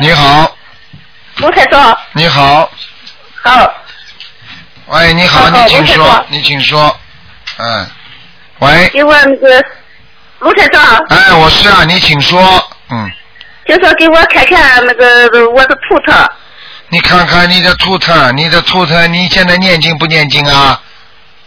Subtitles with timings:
[0.00, 0.56] 你好，
[1.36, 2.68] 卢台长，你好，
[3.40, 3.72] 好，
[4.86, 6.24] 喂，你好，你请说。
[6.28, 6.98] 你请说，
[7.58, 7.86] 嗯，
[8.58, 9.64] 喂，给我那个
[10.40, 12.40] 卢台长，哎，我是啊，你请说，
[12.90, 13.08] 嗯，
[13.68, 16.28] 就说给我看看那个我的图腾，
[16.88, 20.82] 你看看你的图腾，你的图腾，你现在念经不念经啊？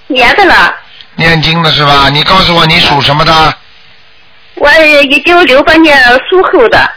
[0.08, 0.74] 念的了，
[1.16, 2.08] 念经的是吧？
[2.08, 3.54] 你告诉我你属什么的？
[4.55, 4.71] 我
[5.04, 6.89] 一九六八年属猴的，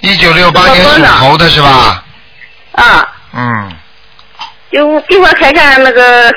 [0.00, 2.04] 一九六八年属猴的是吧？
[2.72, 3.72] 啊，嗯，
[4.72, 6.32] 就给我看看那个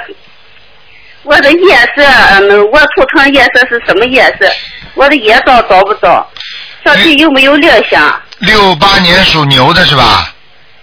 [1.24, 4.52] 我的颜色，嗯，我图腾颜色是什么颜色？
[4.96, 6.30] 我的业障找不着，
[6.84, 8.22] 上体有没有亮相？
[8.40, 10.30] 六八年属牛的是吧？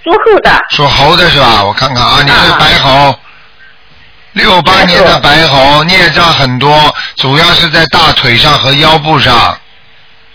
[0.02, 1.62] 属猴的，属猴的是吧？
[1.62, 3.14] 我看看啊，你是白猴。
[4.32, 9.58] 六八年的白猴，孽障很多，主要是在大腿上和腰部上。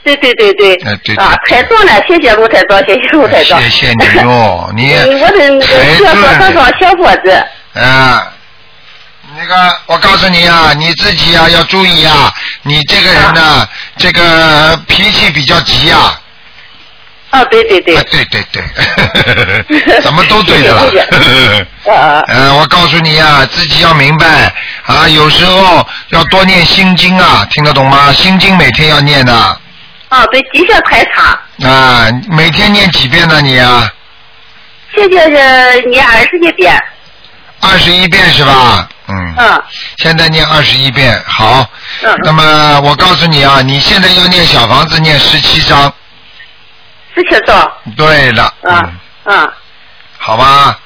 [0.06, 7.46] 对对对对，哎对对啊，太重了，谢谢卢台长，谢谢卢台长，谢谢你哟， 你嗯我的那个太需要多少小伙子？
[7.74, 8.22] 嗯，
[9.38, 16.22] 那个，我告诉你啊，你自己啊要注意啊，你这个人呢，这个脾气比较急啊。
[17.32, 17.98] 啊，对对对。
[17.98, 20.84] 啊，对对对， 怎么都对的了。
[21.92, 22.24] 啊。
[22.28, 24.54] 呃，我告诉你啊，自己要明白
[24.86, 28.14] 啊，有时候要多念心经啊，听得懂吗？
[28.14, 29.60] 心经每天要念的啊，
[30.32, 33.92] 对，绩效太差，啊，每天念几遍呢你啊？
[34.96, 36.82] 现在是念二十一遍，
[37.60, 38.88] 二十一遍是吧？
[39.08, 39.36] 嗯。
[39.38, 39.64] 嗯
[39.98, 41.68] 现在念二十一遍，好。
[42.04, 45.92] 嗯那么我告诉你啊，你现在要念小房子念十七章。
[47.16, 48.54] 十七章，对了。
[48.64, 49.38] 嗯嗯。
[49.40, 49.54] 啊
[50.18, 50.80] 好吧，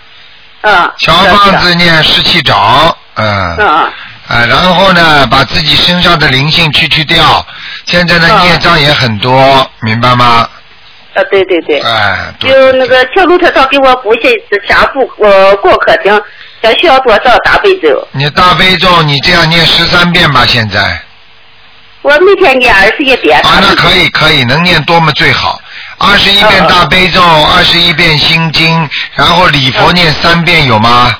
[0.61, 3.55] 嗯，小房子念十七章，嗯。
[3.57, 3.93] 嗯嗯
[4.29, 7.45] 啊，然后呢，把自己身上的灵性去去掉。
[7.85, 10.47] 现在的嗯孽障也很多，明白吗？
[11.15, 14.29] 啊，对对对，哎，对就那个请卢台长给我补些
[14.67, 16.21] 下部呃过客厅，
[16.61, 18.07] 想需要多少大悲咒？
[18.11, 21.01] 你大悲咒你这样念十三遍吧，现在。
[22.03, 23.39] 我每天念二十一遍。
[23.41, 25.59] 啊，那可以可以，能念多么最好。
[25.97, 31.17] 二十一遍大悲咒，二十一遍心经，然后礼佛念三遍有吗？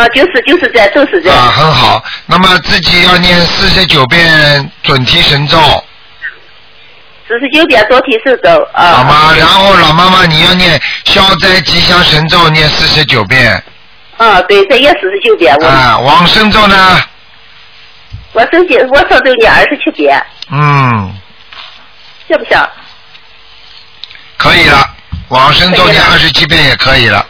[0.00, 1.30] 啊，就是就是这，就是这。
[1.30, 2.02] 啊，很好。
[2.24, 5.58] 那么自己要念四十九遍准提神咒，
[7.28, 8.86] 四十九遍多提手咒啊。
[8.94, 9.34] 好吗？
[9.36, 13.62] 然后老妈妈你要念消灾吉祥神咒，念四十九遍。
[14.16, 15.54] 啊，对，这也四十九遍。
[15.60, 17.02] 我啊，往生咒呢？
[18.32, 21.14] 我手机我上周念二十七遍，嗯，
[22.26, 22.58] 行不行？
[24.38, 24.88] 可以了。
[25.28, 27.26] 往生咒念二十七遍也可以了，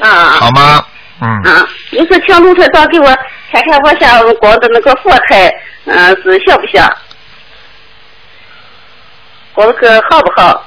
[0.00, 0.84] 啊啊好吗？
[1.20, 1.28] 嗯。
[1.42, 1.66] 啊！
[1.90, 3.06] 你说请卢台长给我
[3.52, 5.52] 看看我下光的那个佛台，
[5.84, 6.90] 嗯、是像不像？
[9.54, 10.66] 光个好不好？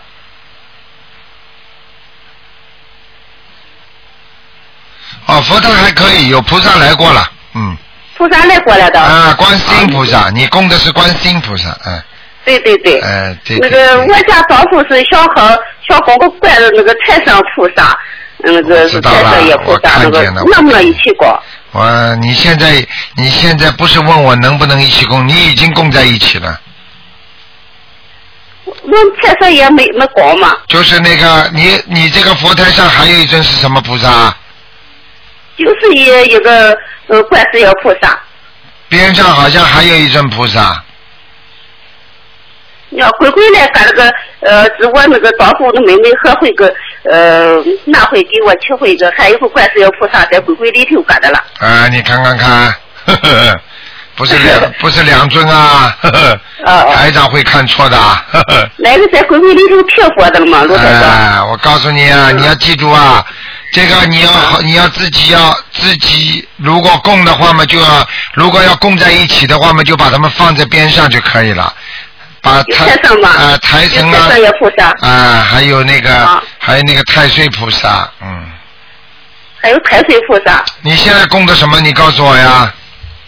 [5.27, 7.77] 哦，佛台还可以，有菩萨来过了，嗯。
[8.17, 8.99] 菩萨来过来的。
[8.99, 12.01] 啊，观世音菩萨，你供的是观世音菩萨，嗯，
[12.43, 12.99] 对对对。
[12.99, 15.55] 哎，对那个我家当初是小好
[15.87, 17.95] 小公公拜的那个财神菩萨，
[18.39, 21.39] 那个是我知道了财神爷菩我萨，那个看见了能不能一起供？
[21.71, 22.85] 我你现在
[23.15, 26.59] 你现在不是问我能不能一起供，你已经供在一起了，
[28.65, 30.57] 我们财神爷没没供嘛？
[30.67, 34.35] 就是那个你你这个佛台上还有一尊是什么菩萨？
[35.57, 38.17] 就是一一个呃观世音菩萨。
[38.87, 40.83] 边上好像还有一尊菩萨，
[42.89, 46.73] 要回回来干那个呃，是我那个丈夫的妹妹合回个
[47.03, 47.55] 呃，
[47.85, 51.43] 那会给我取回一个，还有个观世音菩萨在鬼鬼里头干的了。
[51.59, 52.73] 啊，你看看看，
[53.05, 53.61] 呵 呵
[54.15, 58.69] 不是两 不是两尊啊，呵呵啊啊台长会看错的啊，呵呵。
[58.77, 61.03] 那个在回回里头贴佛的了嘛，卢台长。
[61.03, 63.25] 哎，我告诉你啊，你要记住啊，
[63.71, 71.73] 这个你要好，你要自己要自己，如果供的话嘛，就要如果要供在一起的话嘛，就把它们放在边上就可以了。
[72.41, 74.29] 把有台财神嘛啊财神啊
[74.59, 78.45] 菩萨啊，还有那个啊还有那个太岁菩萨，嗯，
[79.61, 80.63] 还有太岁菩萨。
[80.81, 81.79] 你现在供的什么？
[81.81, 82.73] 你告诉我呀。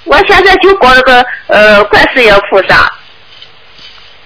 [0.03, 2.91] 我现在就供了个呃观世音菩萨。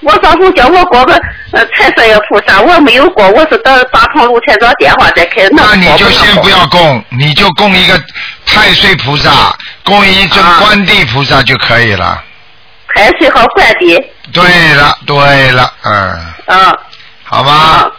[0.02, 1.14] 我丈夫叫我供个
[1.52, 5.48] 呃财神爷菩萨，我没有供，我是等打通路台长电话再开。
[5.52, 8.00] 那你就供先不要供，你就供一个
[8.46, 9.32] 太岁菩萨，
[9.84, 12.24] 供一尊啊观地菩萨就可以了。
[12.96, 13.96] 太岁和观地。
[14.34, 14.44] 对
[14.74, 15.94] 了，对了，嗯，
[16.48, 16.76] 啊
[17.24, 17.92] 好吧啊，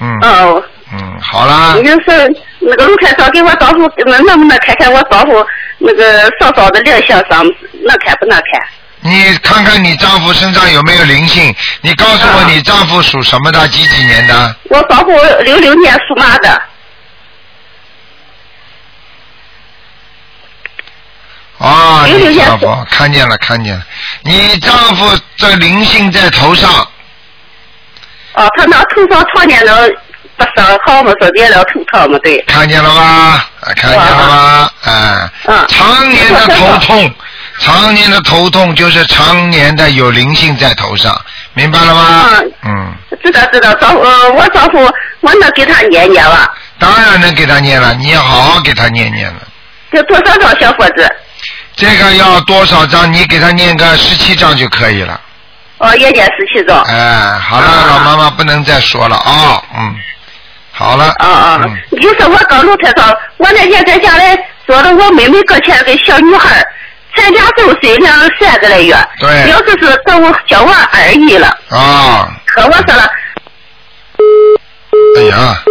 [0.00, 0.62] 嗯哦。
[0.90, 2.26] 嗯，好啦你，就是
[2.60, 5.46] 那个卢台长给我丈夫能能不能看看我丈夫
[5.76, 8.66] 那个稍稍的亮相上能看不能看？
[9.00, 11.54] 你看看你丈夫身上有没有灵性？
[11.82, 13.68] 你告诉我啊你丈夫属什么的？
[13.68, 14.56] 几几年的？
[14.70, 15.10] 我丈夫
[15.44, 16.60] 六六年属马的，
[21.58, 23.82] 啊，有有你丈颜色夫看见了，看见了。
[24.22, 26.70] 你丈夫这灵性在头上，
[28.34, 29.90] 哦，他那头上常年的
[30.36, 30.50] 不是
[30.86, 32.38] 好嘛，说别了头疼嘛，对。
[32.46, 33.02] 看见了吧？
[33.60, 34.72] 啊，看见了吧？
[34.84, 37.12] 啊，嗯常年的头痛，
[37.58, 41.20] 常年的头痛就是常年的有灵性在头上，
[41.54, 42.24] 明白了吗？
[42.40, 44.78] 嗯嗯，知道知道，丈夫，呃，我丈夫，
[45.20, 46.48] 我能给他念念吧？
[46.78, 49.40] 当然能给他念了，你要好好给他念念了。
[49.90, 51.10] 有多少张小伙子？
[51.78, 53.12] 这个要多少张？
[53.12, 55.20] 你给他念个十七张就可以了。
[55.78, 56.82] 哦，也念十七张。
[56.82, 59.94] 哎，好了，啊老妈妈不能再说了啊、嗯，
[60.72, 61.14] 好了。
[61.18, 62.00] 啊啊嗯！
[62.00, 66.66] 就是我跟卢台长，我那天在家里说着，我妹妹搁前个小女孩儿，
[67.14, 69.08] 才俩周岁，两三个来月。
[69.20, 73.08] 对要是是跟我小娃二姨了，啊，可我说了，
[75.16, 75.62] 哎呀，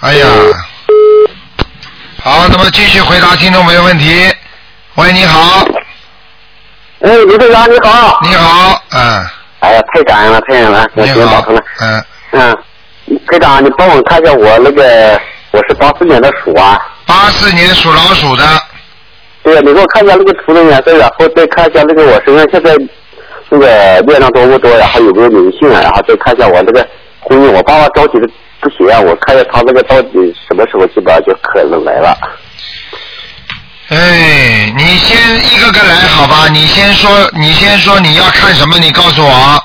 [0.00, 0.26] 哎呀，
[2.26, 4.12] 好，那么继续回答听众朋友问题。
[4.96, 5.64] 喂，你好，
[6.98, 8.18] 哎，刘队长你好。
[8.20, 9.24] 你好，嗯，
[9.60, 12.56] 哎呀，太感恩了，太感恩了，我今天打通了。，嗯，嗯，
[13.28, 15.20] 队长，你帮我看一下我那个，
[15.52, 16.76] 我是八四年的鼠啊。
[17.06, 18.42] 八四年属老鼠的，
[19.44, 22.76] 对呀，你给我看一下那个图的颜色，然后再看一下那个我身上现在
[23.50, 26.84] 那个月亮多不多，然后有没有灵性啊，然后再看一下我那个
[27.20, 28.28] 婚姻，我爸爸着急的
[28.60, 32.16] 不行啊，我看看他那个到底什么时候基本上就可能来了。
[33.88, 35.16] 哎，你先
[35.52, 36.48] 一个个来好吧？
[36.50, 38.78] 你先说，你先说你要看什么？
[38.78, 39.62] 你告诉我，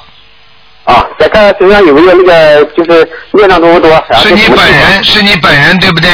[0.83, 2.99] 啊，再看看身上有没有那个就是
[3.33, 6.09] 业障多不多，是你本人，是你本人对不对？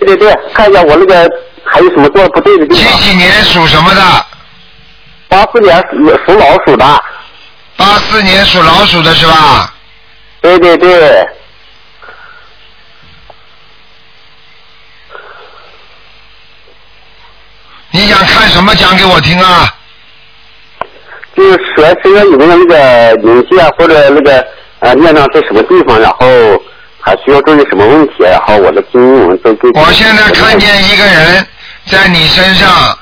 [0.00, 1.28] 对对对，看一下我那个
[1.64, 3.00] 还有什么做的不对的地几方。
[3.00, 4.00] 几年属什么的？
[5.28, 7.04] 八四年属属老鼠的，
[7.76, 9.72] 八四年属老鼠的是吧？
[10.40, 11.26] 对对对，
[17.94, 19.72] 你想看什么讲给我听啊？
[21.36, 24.44] 就是说身上有没有那个灵气啊，或者那个
[24.80, 26.26] 呃念障在什么地方，然后
[27.00, 29.68] 还需要注意什么问题，然后我的经文都给。
[29.78, 31.46] 我现在看见一个人
[31.86, 32.98] 在你身上，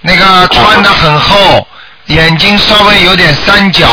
[0.00, 1.66] 那个穿的很厚，
[2.06, 3.88] 眼睛稍微有点三角，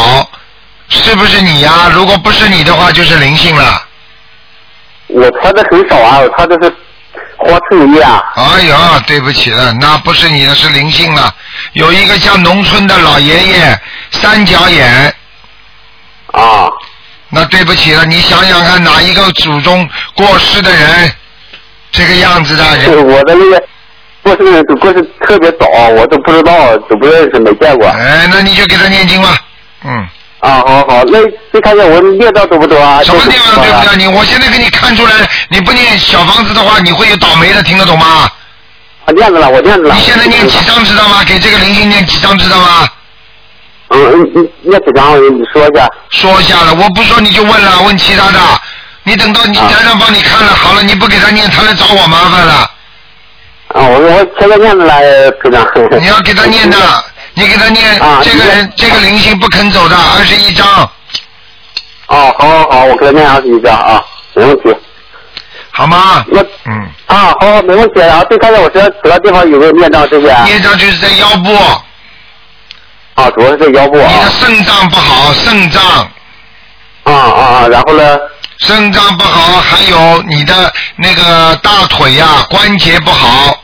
[0.88, 1.90] 是不是你呀？
[1.96, 3.82] 如果不是你的话，就是灵性了。
[5.08, 6.72] 我穿的很少啊，我穿的是
[7.38, 8.24] 花衬衣啊。
[8.36, 11.34] 哎呀，对不起了，那不是你的，是灵性了。
[11.74, 13.80] 有一个像农村的老爷爷，
[14.12, 15.14] 三角眼，
[16.32, 16.70] 啊，
[17.30, 21.12] 那对不起了，你想想看，哪一个祖宗过世的人，
[21.92, 23.08] 这个样子的是人？
[23.08, 23.64] 我的那个
[24.24, 27.88] 过世的人都过世特别早，我都不知道，都不认识，没见过。
[27.88, 29.38] 哎，那你就给他念经吧。
[29.84, 30.08] 嗯，
[30.40, 31.20] 啊，好好，那
[31.52, 33.02] 再看一下我念障多不多啊？
[33.04, 33.96] 什么地方对不对？
[33.96, 33.98] 对？
[33.98, 35.12] 你我现在给你看出来，
[35.50, 38.30] 你不念小房子的话，你会有倒霉的，听得懂吗？
[39.06, 39.96] 啊，念着了，我念着了。
[39.96, 41.24] 你现在念几张知道吗？
[41.26, 42.88] 给这个灵性念几张知道吗？
[43.90, 45.18] 嗯嗯嗯，念几张？
[45.18, 45.90] 你说一下。
[46.12, 48.40] 说一下了，我不说你就问了，问其他的。
[49.04, 52.54] 你等到你啊台上帮你看了，好了，你不给他念，他来找我麻烦了。
[53.70, 55.66] 啊，我我现在念着了，科长。
[56.00, 56.78] 你要给他念的，
[57.38, 60.68] 你给他念，啊这个人这个灵性不肯走的，二十一章，
[62.08, 64.04] 哦，好好好，我给他念二十一张啊，
[64.34, 64.76] 没问题。
[65.70, 66.26] 好吗？
[66.30, 68.00] 那嗯，啊，好好，没问题。
[68.00, 70.34] 然后再看看我身上其他地方有没有念到，对不对？
[70.46, 71.56] 念章就是在腰部，
[73.14, 74.32] 啊，主要是这腰部啊你啊的。
[74.32, 75.84] 肾脏不好，肾脏。
[77.04, 78.18] 啊啊啊，然后呢？
[78.58, 83.62] 肾脏不好，还有你的那个大腿呀、关节不好，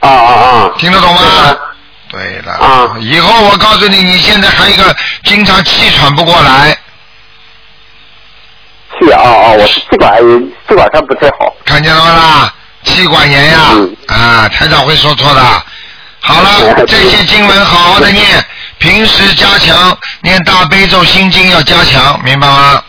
[0.00, 0.70] 啊啊啊。
[0.76, 1.56] 听得懂吗啊？
[2.12, 6.76] 对了，啊以后我告诉你，你现在还有一个经常气喘不过来，
[9.00, 10.20] 气啊啊，我是气管
[10.68, 11.54] 气管上不太好。
[11.64, 12.54] 看见了吗啦？
[12.84, 15.40] 气管炎呀，嗯啊，台长会说错的。
[16.20, 18.22] 好了， 嗯这些经文好好的念，
[18.78, 22.84] 平时加强念大悲咒心经要加强，明白吗？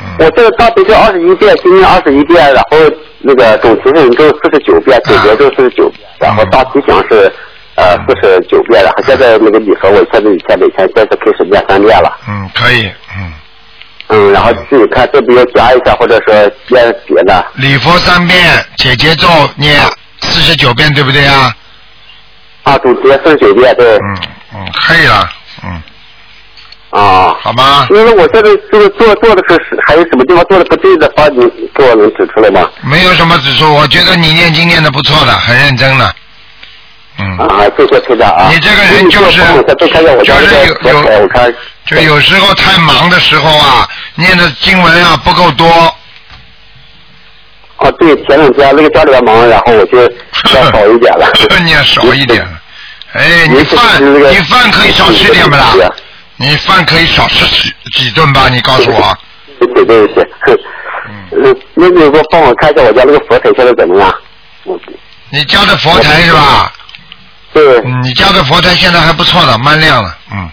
[0.00, 2.76] 嗯，我这个大悲咒二十一遍，心经二十一遍，然后
[3.20, 7.32] 那个总提神咒四十九遍，解结咒四十九遍，然后大吉祥是
[7.76, 13.32] 呃四十九遍，然后现在那个礼佛我现在以前每天现在开始念三遍了，嗯，可以，嗯，
[14.08, 16.34] 嗯，然后自己看这边要加一下，或者说
[16.68, 18.38] 念别的，礼佛三遍，
[18.76, 19.26] 姐姐咒
[19.56, 19.80] 念
[20.20, 21.54] 四十九遍，对不对啊？
[22.64, 24.16] 啊，总结四十九遍，对，嗯
[24.54, 25.28] 嗯，可以了，
[25.64, 25.82] 嗯，
[26.90, 27.34] 啊。
[27.40, 27.86] 好吗？
[27.90, 31.40] 因为我现在这个做做的是还有什么地方做的不对的话，你
[31.74, 32.70] 给我能指出来吗？
[32.82, 36.14] 没有什么指出，我觉得你念经念的不错的，很认真了。
[37.18, 38.50] 嗯，啊，谢谢台长啊。
[38.52, 39.40] 你这个人就是
[39.78, 41.54] 就是那个佛台，我看
[41.86, 45.68] 就有时候太忙的时候啊，念的经文啊不够多。
[47.76, 51.26] 啊，对，前两天那个家里边忙，然后我就要少一点了。
[51.64, 52.46] 念少一点。
[53.12, 55.74] 哎，你饭你饭可以少吃点不啦？
[56.36, 58.48] 你饭可以少吃几几顿吧？
[58.48, 59.16] 你告诉我。
[59.74, 60.26] 对对对，
[61.08, 64.14] 嗯， 那你给我帮我看一下我家那个佛台现在怎么样？
[65.30, 66.72] 你家的佛台是吧？
[67.52, 70.50] 对，嗯，你家的佛台现在还不错的，蛮亮的，嗯。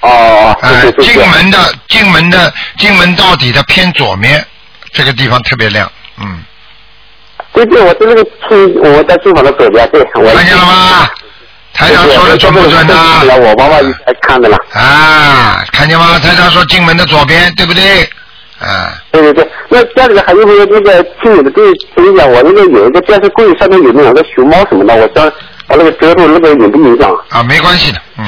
[0.00, 1.14] 哦哦，哎对，对对。
[1.14, 4.44] 进门的进门的进门到底的偏左面，
[4.92, 6.42] 这个地方特别亮，嗯，
[7.52, 10.32] 对对，我在那个亲，我在书房的左边，对，我。
[10.34, 11.10] 看见了吗？
[11.74, 12.94] 台长说的准不准呢？
[13.40, 14.56] 我妈妈一直在看的了。
[14.72, 16.18] 啊，看见吗？
[16.18, 18.02] 台长说进门的左边，对不对？
[18.58, 22.28] 啊，对对对，那家里还有没有那个亲友的对分享？
[22.28, 25.32] 我那个有一个电视柜上面有那两个熊猫什么的，我想
[25.68, 27.14] 把那个遮住，那个影不影响？
[27.28, 28.24] 啊，没关系的，嗯。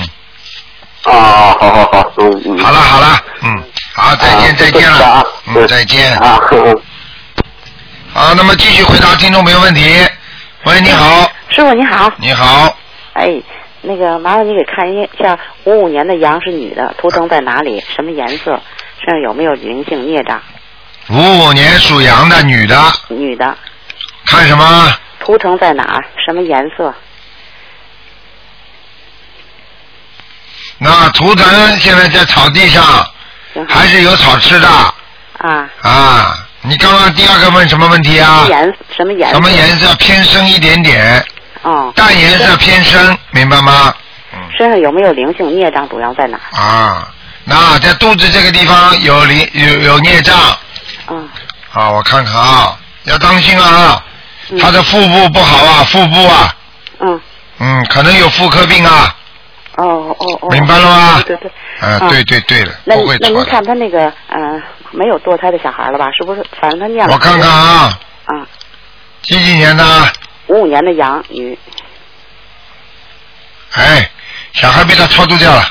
[1.04, 2.58] 啊，好好好，嗯嗯。
[2.58, 3.62] 好了好了，嗯，
[3.94, 6.14] 好，再见、啊再见了，啊嗯，再见。
[6.18, 6.82] 啊，嗯
[8.12, 9.82] 好，那么继续回答听众朋友问题。
[10.64, 12.76] 喂，你好，师傅你好，你好，
[13.14, 13.40] 哎，
[13.80, 17.82] 那个麻烦你给看一下五五年的羊是女的，图腾在哪里？
[17.96, 18.60] 什么颜色？
[19.02, 20.38] 身上有没有灵性孽障？
[21.08, 22.76] 五五年属羊的女的，
[23.08, 23.56] 女的，
[24.26, 24.92] 看什么？
[25.20, 25.98] 图腾在哪？
[26.26, 26.94] 什么颜色？
[30.82, 33.06] 那图腾现在在草地上，
[33.68, 36.34] 还是有草吃的啊，啊？
[36.62, 38.46] 你刚刚第二个问什么问题啊？
[38.48, 38.62] 颜
[38.96, 39.34] 什么颜色？
[39.34, 41.22] 什么颜色偏深一点点，
[41.62, 43.94] 哦，淡颜色偏深，明白吗？
[44.32, 45.86] 嗯身上有没有灵性孽障？
[45.88, 46.38] 主要在哪？
[46.52, 47.08] 啊，
[47.44, 50.36] 那在肚子这个地方有灵有有孽障
[51.08, 51.28] 嗯
[51.68, 54.02] 好，我看看啊，要当心啊，
[54.50, 56.54] 嗯他的腹部不好啊，腹部啊，
[57.00, 57.20] 嗯，
[57.58, 59.14] 嗯，可能有妇科病啊，
[59.76, 61.22] 哦哦哦，明白了吗？
[61.26, 61.50] 对对对。
[61.88, 62.96] 啊，啊对对对了，那。
[63.20, 66.10] 那您看他那个呃没有堕胎的小孩了吧？
[66.12, 66.44] 是不是？
[66.60, 67.12] 反正他念了。
[67.14, 68.46] 我看看啊，啊，
[69.22, 69.84] 几几年的？
[70.48, 71.56] 五五年的羊女，
[73.74, 74.10] 哎，
[74.52, 75.62] 小孩被他超度掉了，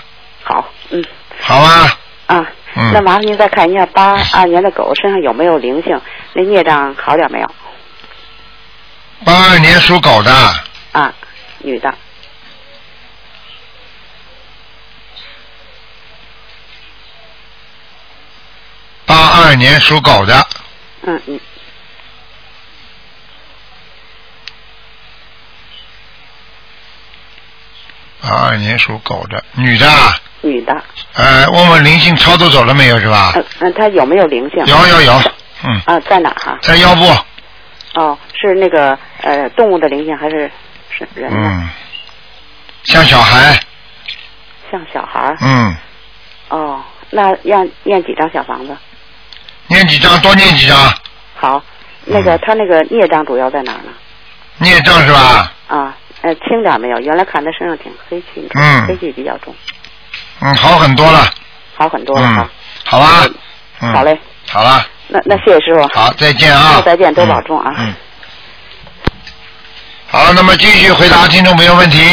[0.44, 1.04] 好，嗯
[1.42, 1.98] 好啊？
[2.28, 2.46] 啊。
[2.76, 6.00] 嗯那麻烦您再看一下八二年的狗身上有没有灵性？
[6.34, 7.52] 那孽障好点没有？
[9.26, 10.32] 八二年属狗的，
[10.94, 11.14] 啊，
[11.58, 11.94] 女的，
[19.06, 19.16] 八
[19.50, 20.48] 二年属狗的，
[21.02, 21.40] 嗯嗯，
[28.22, 30.84] 二二年属狗的，女的啊，女的，
[31.16, 33.32] 呃，问问灵性操作走了没有是吧？
[33.36, 34.64] 嗯嗯，她有没有灵性？
[34.68, 35.14] 有有有，
[35.64, 36.60] 嗯，啊，在哪儿哈？
[36.62, 37.08] 在腰部，
[37.96, 40.52] 哦，是那个呃动物的灵性还是
[40.92, 41.38] 是人的？
[41.40, 41.70] 嗯，
[42.84, 43.60] 像小孩，
[44.72, 45.36] 像小孩。
[45.42, 45.76] 嗯，
[46.50, 48.78] 哦，那要念几张小房子？
[49.70, 50.94] 念几张多念几张，
[51.36, 51.64] 好，
[52.06, 53.92] 那个他那个孽障主要在哪儿呢？
[54.58, 55.54] 孽障是吧？
[55.68, 56.98] 啊，呃，轻点儿没有？
[57.00, 59.56] 原来看他身上挺黑气，嗯黑气比较重，
[60.42, 61.26] 嗯，好很多了，
[61.76, 62.50] 好很多了
[62.86, 63.28] 好吧，
[63.82, 65.88] 嗯，好嘞，好了，那那谢谢师傅。
[65.94, 67.74] 好，再见啊，再见，多保重啊。
[67.78, 67.94] 嗯。
[70.08, 72.04] 好，那么继续回答听众朋友问题。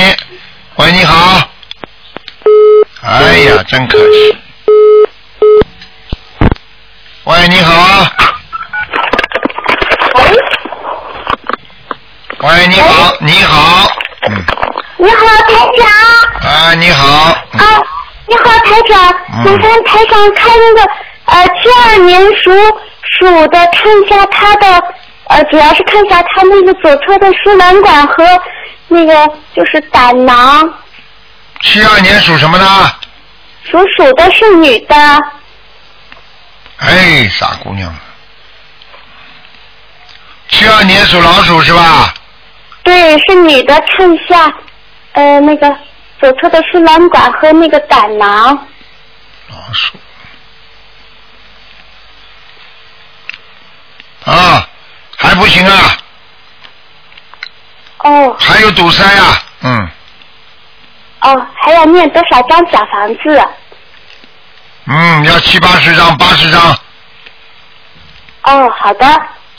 [0.76, 1.48] 喂，你好。
[3.02, 4.36] 哎呀，真可惜。
[7.26, 8.06] 喂，你好。
[12.38, 13.90] 喂，你好，你好。
[14.28, 14.44] 嗯。
[14.98, 16.48] 你好，台长。
[16.48, 17.36] 啊，你好。
[17.50, 17.82] 嗯啊，
[18.28, 19.12] 你好，台长。
[19.32, 20.88] 嗯麻烦台长看那个
[21.24, 22.52] 呃七二年属
[23.18, 24.80] 鼠的，看一下他的
[25.26, 28.24] 呃，主要是看一下他那个左侧的输卵管和
[28.86, 30.72] 那个就是胆囊。
[31.60, 32.64] 七二年属什么的？
[33.64, 34.94] 属鼠的是女的，
[36.78, 37.94] 哎，傻姑娘。
[40.48, 42.14] 七二年属老鼠是吧？
[42.82, 44.52] 对，是女的，看一下
[45.12, 45.68] 呃那个
[46.20, 48.66] 左侧的输卵管和那个胆囊。
[49.48, 49.98] 老鼠。
[54.24, 54.68] 啊，
[55.18, 55.96] 还不行啊，
[57.98, 59.88] 哦还有堵塞啊，嗯
[61.20, 63.48] 哦，还要念多少张小房子？
[64.88, 66.60] 嗯，要七八十张，八十张，
[68.42, 69.06] 哦，好的，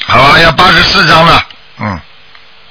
[0.05, 1.43] 好吧，要八十四张了，
[1.79, 1.99] 嗯。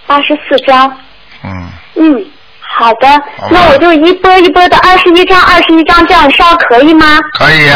[0.06, 0.96] 八十四张。
[1.42, 2.26] 嗯，嗯，
[2.60, 3.08] 好的。
[3.38, 7.18] 好，那我就一波一波的二十一张，二十一张这样烧可以吗？
[7.32, 7.70] 可以，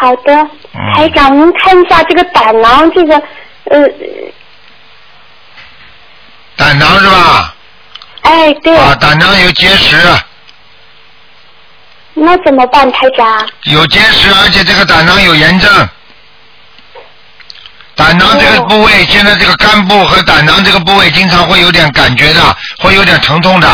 [0.00, 0.34] 好的，
[0.72, 0.94] 嗯。
[0.96, 3.14] 台长，您看一下这个胆囊，这个
[3.66, 3.86] 呃，
[6.56, 7.54] 胆囊是吧？
[8.22, 9.96] 哎，对，啊，胆囊有结石，
[12.14, 13.48] 那怎么办，台长？
[13.62, 15.88] 有结石，而且这个胆囊有炎症。
[17.94, 23.68] 胆囊这个部位，现在这个肝部和胆囊这个部位经常会有点感觉的，会有点疼痛的。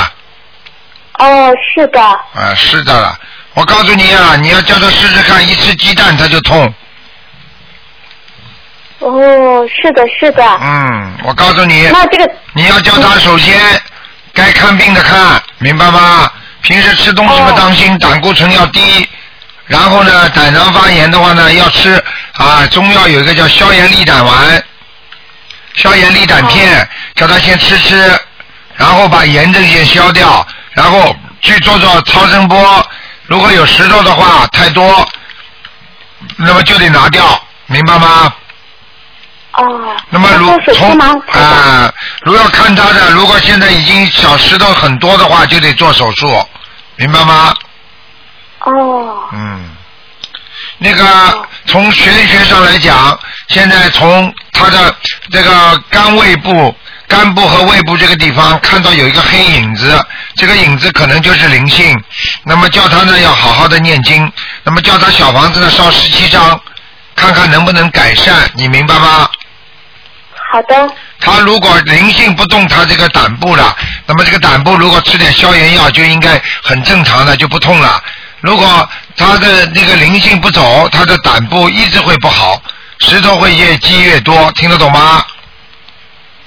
[1.18, 3.18] 哦，是的，啊，是的了。
[3.54, 6.74] 我告诉你啊，你要叫他试试看，一吃鸡蛋他就痛。
[8.98, 10.44] 哦，是的，是的。
[10.60, 13.58] 嗯，我告诉你，那这个你要叫他首先
[14.34, 16.30] 该看病的看，明白吗？
[16.66, 19.08] 平时吃东西嘛，哦当心胆固醇要低。
[19.66, 22.02] 然后呢，胆囊发炎的话呢，要吃
[22.34, 24.62] 啊，中药有一个叫消炎利胆丸、
[25.74, 28.20] 消炎利胆片，叫他先吃吃，
[28.74, 32.84] 然后把炎症先消掉，然后去做做超声波，
[33.26, 35.06] 如果有石头的话太多，
[36.36, 38.32] 那么就得拿掉，明白吗？
[39.52, 40.96] 哦，那么如从？
[41.32, 41.92] 啊，
[42.22, 46.46] 如果要看他的，如果现在已经小石头很多的话，就得做手术，
[46.96, 47.54] 明白吗？
[48.60, 49.70] 哦，嗯，
[50.78, 54.94] 那个从玄学上来讲，现在从他的
[55.30, 56.74] 这个肝胃部、
[57.06, 61.96] 肝部和胃部这个地方看到有一个黑影子，这个影子可能就是灵性。
[62.44, 64.30] 那么叫他呢要好好的念经，
[64.64, 66.60] 那么叫他小房子呢烧十七张，
[67.14, 69.28] 看看能不能改善，你明白吗？
[70.52, 78.02] 好的，他如果灵性不动他这个胆部了，那么这个胆部如果吃点消炎药就应该很正常的就不痛了。
[78.40, 82.60] 如果他的那个灵性不走，他的胆部一直会不好，
[82.98, 85.24] 石头会越积越多，听得懂吗？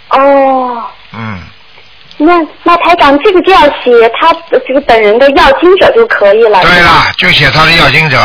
[0.10, 1.40] 哦，嗯，
[2.18, 2.34] 那
[2.64, 4.34] 那台长这个就要写他
[4.66, 6.62] 这个本人的要经者就可以了。
[6.62, 8.18] 对了，就写他的要经者，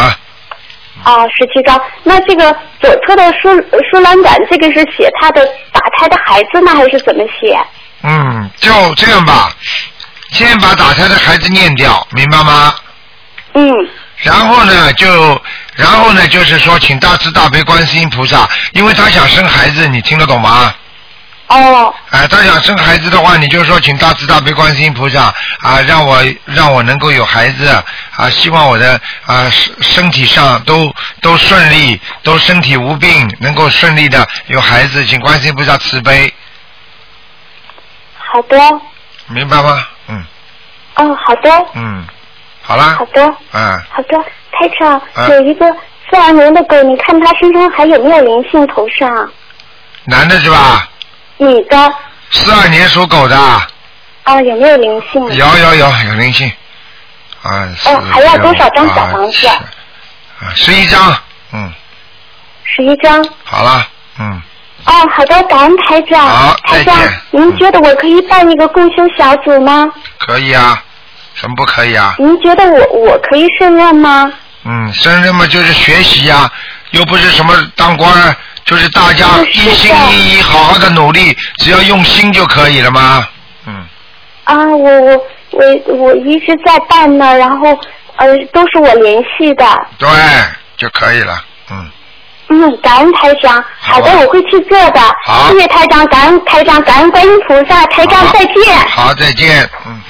[1.05, 1.81] 哦，十七张。
[2.03, 3.49] 那这个左侧的输
[3.91, 7.59] 输卵管，这个是写他的打胎的孩子呢，还是怎么写？
[8.03, 9.51] 嗯，就这样吧，
[10.31, 12.75] 先把打胎的孩子念掉，明白吗？
[13.55, 13.73] 嗯，
[14.19, 15.07] 然后呢，就
[15.75, 20.75] 然后呢，就是说，请大慈大悲观世音菩萨，因为他想生孩子，你听得懂吗？
[21.47, 25.25] 哦，哎，他想生孩子的话，你就说请大慈大悲观世音菩萨
[25.61, 27.69] 啊，让我让我能够有孩子
[28.17, 36.33] 啊，希望我的啊身身体上都都顺利，都身体无病，能够顺利的有孩子，请观世音菩萨慈悲，
[38.17, 38.59] 好的，
[39.26, 39.87] 明白吗？
[40.09, 40.25] 嗯
[40.97, 42.04] 哦，好的，嗯，
[42.63, 44.19] 好啦好，的，嗯，好的。
[44.57, 45.67] 台长，啊有一个
[46.09, 49.09] 四二年的狗，你看它身上还有没有灵性头上？
[50.04, 50.89] 男的是吧？
[51.38, 51.92] 女的，
[52.30, 55.23] 四二年属狗的，啊，有没有灵性？
[55.34, 56.50] 有有有有灵性，
[57.42, 59.62] 啊，哦还要多少张小房子十啊，
[60.54, 61.16] 十一张，
[61.52, 61.73] 嗯，
[62.64, 63.25] 十一张。
[63.44, 63.86] 好了，
[64.18, 64.42] 嗯。
[64.86, 66.20] 哦，好的，感恩台长。
[66.26, 66.94] 好台长
[67.30, 69.90] 您觉得我可以办一个共修小组吗？
[70.18, 70.82] 可以啊，
[71.34, 72.14] 什么不可以啊？
[72.18, 74.30] 您觉得我我可以胜任吗？
[74.64, 76.50] 嗯，胜任嘛就是学习呀、
[76.90, 83.27] 又不是什么当官儿，就是大家嗯一心一意，好好的努力，只要用心就可以了吗？
[83.67, 83.87] 嗯，
[84.45, 87.79] 啊，我我我我一直在办呢，然后
[88.17, 89.67] 呃都是我联系的。
[89.99, 90.09] 对，
[90.77, 91.45] 就可以了。
[91.71, 91.91] 嗯，
[92.49, 93.63] 嗯，感恩台长。
[93.79, 95.00] 好的，我会去做的。
[95.25, 98.77] 好谢谢台长，感恩台长，感恩观音菩萨，台长再见。
[98.89, 99.69] 好，再见。
[99.87, 100.00] 嗯。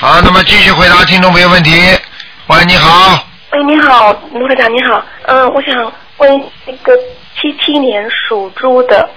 [0.00, 1.70] 好，那么继续回答听众朋友问题。
[2.48, 5.02] 喂，你好，喂，你好，卢台长，你好。
[5.26, 6.92] 嗯，我想问那个
[7.34, 9.08] 七七年属猪的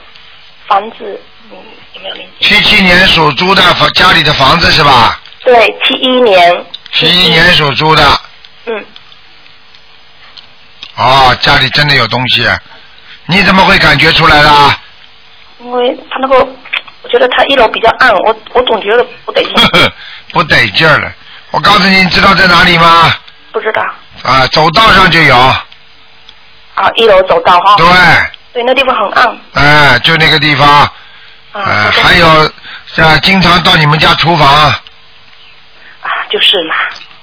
[0.68, 1.20] 房子，
[1.52, 1.58] 嗯，
[1.94, 2.16] 有没有？
[2.40, 5.20] 七七年属猪的房家里的房子是吧？
[5.44, 6.66] 对，七一年。
[6.94, 8.04] 七一年属猪的，
[8.66, 8.86] 嗯，
[10.98, 12.46] 哦，家里真的有东西，
[13.26, 14.50] 你怎么会感觉出来的？
[15.60, 16.36] 因为他那个，
[17.02, 19.54] 我觉得他一楼比较暗，我我总觉得不得劲，
[20.32, 21.12] 不得劲儿了。
[21.52, 23.14] 我告诉你，你知道在哪里吗？
[23.52, 23.82] 不知道。
[24.24, 25.56] 啊，走道上就有。
[26.82, 27.76] 啊，一楼走道哈。
[27.78, 27.86] 对，
[28.54, 29.38] 对，那地方很暗。
[29.54, 30.92] 哎、就那个地方，啊。
[31.54, 32.28] 呃，还有，
[33.06, 34.74] 啊，经常到你们家厨房，啊，
[36.30, 36.76] 就是嘛。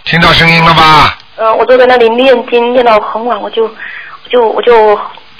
[0.04, 1.18] 听到声音了吧？
[1.36, 4.74] 嗯，我坐在那里念经，念到很晚，我就我就我就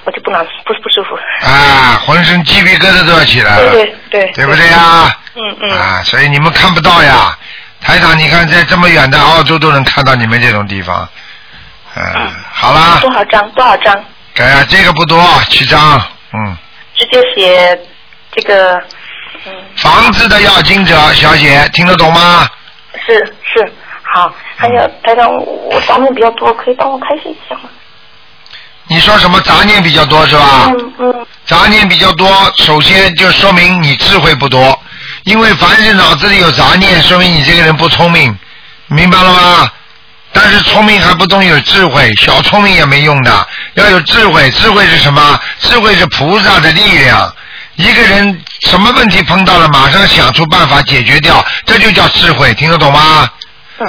[0.04, 1.16] 我就不难不不舒服。
[1.46, 4.32] 啊，浑身鸡皮疙瘩都要起来了，对对对。
[4.32, 5.16] 对不对呀？
[5.34, 5.70] 嗯嗯。
[5.70, 7.36] 啊，所以你们看不到呀。
[7.80, 11.08] 台长，你看在这么远的澳洲都能看到你们这种地方。
[12.16, 13.50] 嗯，好啦，多少张？
[13.50, 14.04] 多少张？
[14.34, 16.00] 对啊，这个不多，七张，
[16.32, 16.56] 嗯。
[16.96, 17.80] 直接写
[18.34, 18.74] 这个，
[19.46, 22.48] 嗯，房子的要经者小姐听得懂吗？
[23.06, 24.32] 是是好。
[24.56, 27.68] 还有台长，我杂念比较多，可以帮我开示一下吗？
[28.88, 30.66] 你说什么杂念比较多是吧？
[30.66, 34.76] 嗯嗯杂念比较多，首先就说明你智慧不多，
[35.24, 38.36] 因为凡是脑子里有杂念，说明你这个人不聪明，
[38.86, 39.72] 明白了吗？
[40.40, 44.48] 但是聪明还不懂有智慧，小聪明也没用的，要有智慧。
[44.52, 45.40] 智慧是什么？
[45.60, 47.34] 智慧是菩萨的力量。
[47.74, 53.28] 一个人什么问题碰到了，马上想出办法解决掉，这就叫智慧，听得懂吗？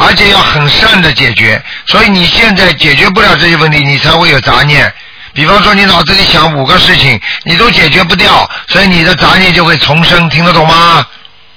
[0.02, 1.64] 而且要很善的解决。
[1.86, 4.92] 所以你现在解决不了这些问题，你才会有杂念。
[5.34, 11.06] 比方说，你脑子里想五个事情，你都解决不掉，所以你的杂念就会重生，听得懂吗？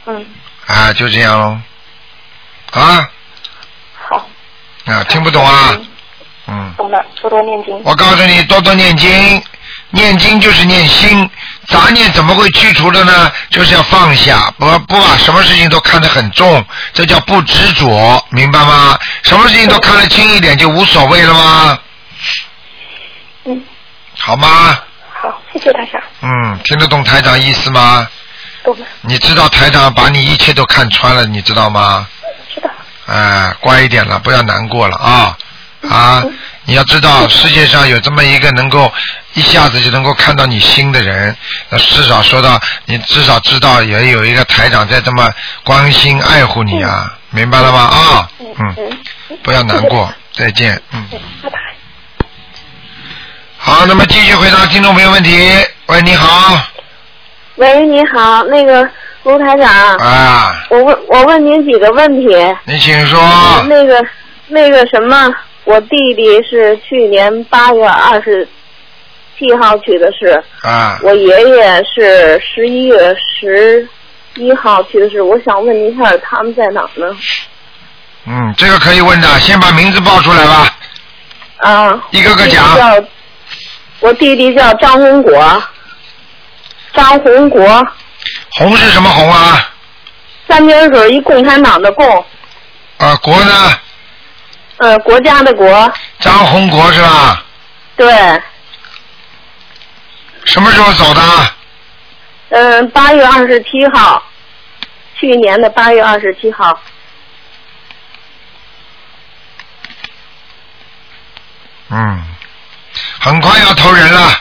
[0.06, 0.26] 嗯，
[0.66, 1.58] 啊，就这样喽。
[2.72, 3.04] 啊好，
[4.86, 5.76] 啊，听不懂啊？
[6.48, 6.74] 嗯。
[6.76, 7.80] 懂了，多多念经。
[7.84, 9.42] 我告诉你，多多念经，
[9.90, 11.30] 念经就是念心，
[11.68, 13.30] 杂念怎么会去除的呢？
[13.50, 18.98] 就是要放下，不不把什么事情都看得很重，这叫不执着，明白吗？
[19.22, 21.78] 什么事情都看得轻一点就无所谓了吗？
[23.44, 23.62] 嗯，
[24.18, 24.78] 好吗？
[25.12, 26.02] 好，谢谢台长。
[26.22, 28.08] 嗯，听得懂台长意思吗？
[28.64, 32.06] 懂了，你知道台长把你一切都看穿了，你知道吗？
[33.06, 35.36] 哎，乖一点了，不要难过了啊
[35.88, 36.24] 啊！
[36.64, 38.92] 你要知道，世界上有这么一个能够
[39.34, 41.36] 一下子就能够看到你心的人，
[41.70, 45.32] 那至少说到你至少知道也有一个台长在这么
[45.64, 47.80] 关心爱护你啊，明白了吗？
[47.80, 48.98] 啊，嗯，
[49.42, 51.04] 不要难过，再见，嗯。
[51.10, 51.58] 嗯，拜拜。
[53.58, 55.52] 好，那么继续回答听众朋友问题。
[55.86, 56.60] 喂，你好，
[57.56, 58.88] 喂，你好，那个
[59.24, 62.26] 卢台长，啊，我问我问您几个问题。
[62.64, 63.18] 你请说。
[63.68, 64.04] 那个
[64.48, 65.32] 那个什么，
[65.64, 68.46] 我弟弟是去年八月二十
[69.38, 73.88] 七号去的世，啊，我爷爷是十一月十
[74.34, 75.22] 一号去的世。
[75.22, 77.16] 我想问一下，他们在哪儿呢？
[78.26, 80.76] 嗯，这个可以问的，先把名字报出来吧。
[81.58, 83.08] 啊，一个个讲我弟弟叫
[84.00, 85.62] 我弟弟叫张红国，
[86.92, 87.86] 张红国，
[88.54, 89.68] 红是什么红啊？
[90.48, 92.26] 三点水一共产党的共，
[92.98, 93.78] 啊，国呢？
[94.78, 97.42] 呃，国家的国，张红国是吧？
[97.96, 98.42] 对，
[100.44, 101.22] 什么时候走的？
[102.50, 104.22] 嗯，八月二十七号，
[105.18, 106.78] 去年的八月二十七号，
[111.90, 112.24] 嗯，
[113.20, 114.40] 很快要投人了。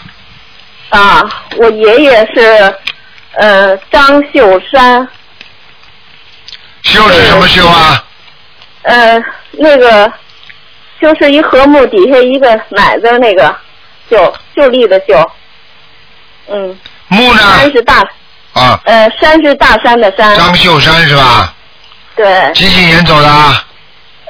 [0.90, 1.24] 啊，
[1.58, 2.76] 我爷爷是
[3.34, 5.08] 呃张秀山，
[6.84, 8.04] 秀是什么秀啊？
[8.84, 10.12] 呃那个
[11.00, 13.56] 就是一禾木底下一个奶字那个
[14.10, 15.32] 秀，秀丽的秀，
[16.50, 17.40] 嗯，木呢？
[17.40, 18.02] 山是大
[18.54, 21.54] 啊，呃山是大山的山，张秀山是吧？
[22.16, 23.64] 对，几几年走的啊？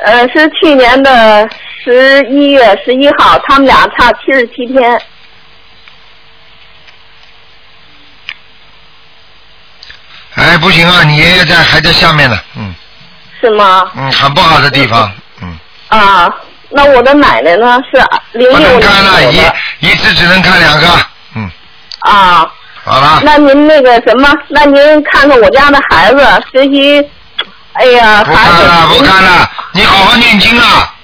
[0.04, 1.50] 呃是去年的
[1.84, 5.02] 十一月十一号，他们俩差七十七天。
[10.36, 12.74] 哎，不行啊，你爷爷在还在下面呢，嗯。
[13.40, 13.90] 是吗？
[13.96, 16.30] 嗯，很不好的地方，嗯，啊，
[16.70, 17.80] 那我的奶奶呢？
[17.92, 18.00] 是
[18.38, 19.42] 零不六年能看了，一
[19.80, 20.88] 一次只能看两个，
[21.36, 21.50] 嗯，
[22.02, 22.52] 啊。
[22.84, 27.04] 好了，那您那个什么，那您看看我家的孩子学习，
[27.74, 30.96] 哎呀，不孩子看了，不看了，你好好念经啊，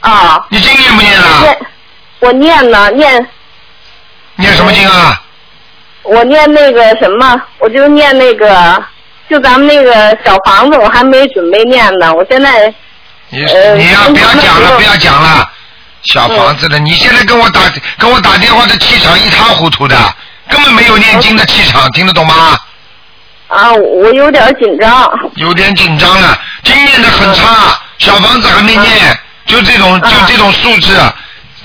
[0.00, 1.40] 啊，你经念不念了？
[1.40, 1.58] 念
[2.20, 3.28] 我念呢，念。
[4.36, 5.20] 念什么经啊？
[6.10, 8.82] 我念那个什么，我就念那个，
[9.28, 12.72] 就咱们那个小房子，我还没准备念呢，我现在
[13.28, 14.76] 你呃你要不要讲了？
[14.76, 15.48] 不要讲了，
[16.02, 17.60] 小嗯房子的，你现在跟我打
[17.98, 19.96] 跟我打电话的气场一塌糊涂的，
[20.48, 22.58] 根本没有念经的气场，听得懂吗？
[23.48, 30.96] 啊，我有点紧张，有点紧张了，经验的很差，小房子还没念，就这种就嗯这种素质，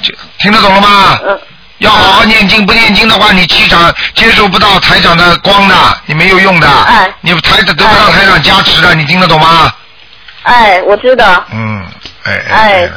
[0.01, 1.19] 就听得懂了吗？
[1.27, 1.39] 嗯，
[1.79, 6.67] 要好好念经，不念经的话，你气场接受不到台长的光的，你没有用的。
[6.67, 9.73] 哎你台长得不到台长加持的，你听得懂吗？
[10.43, 11.85] 哎，我知道，嗯，
[12.23, 12.89] 哎哎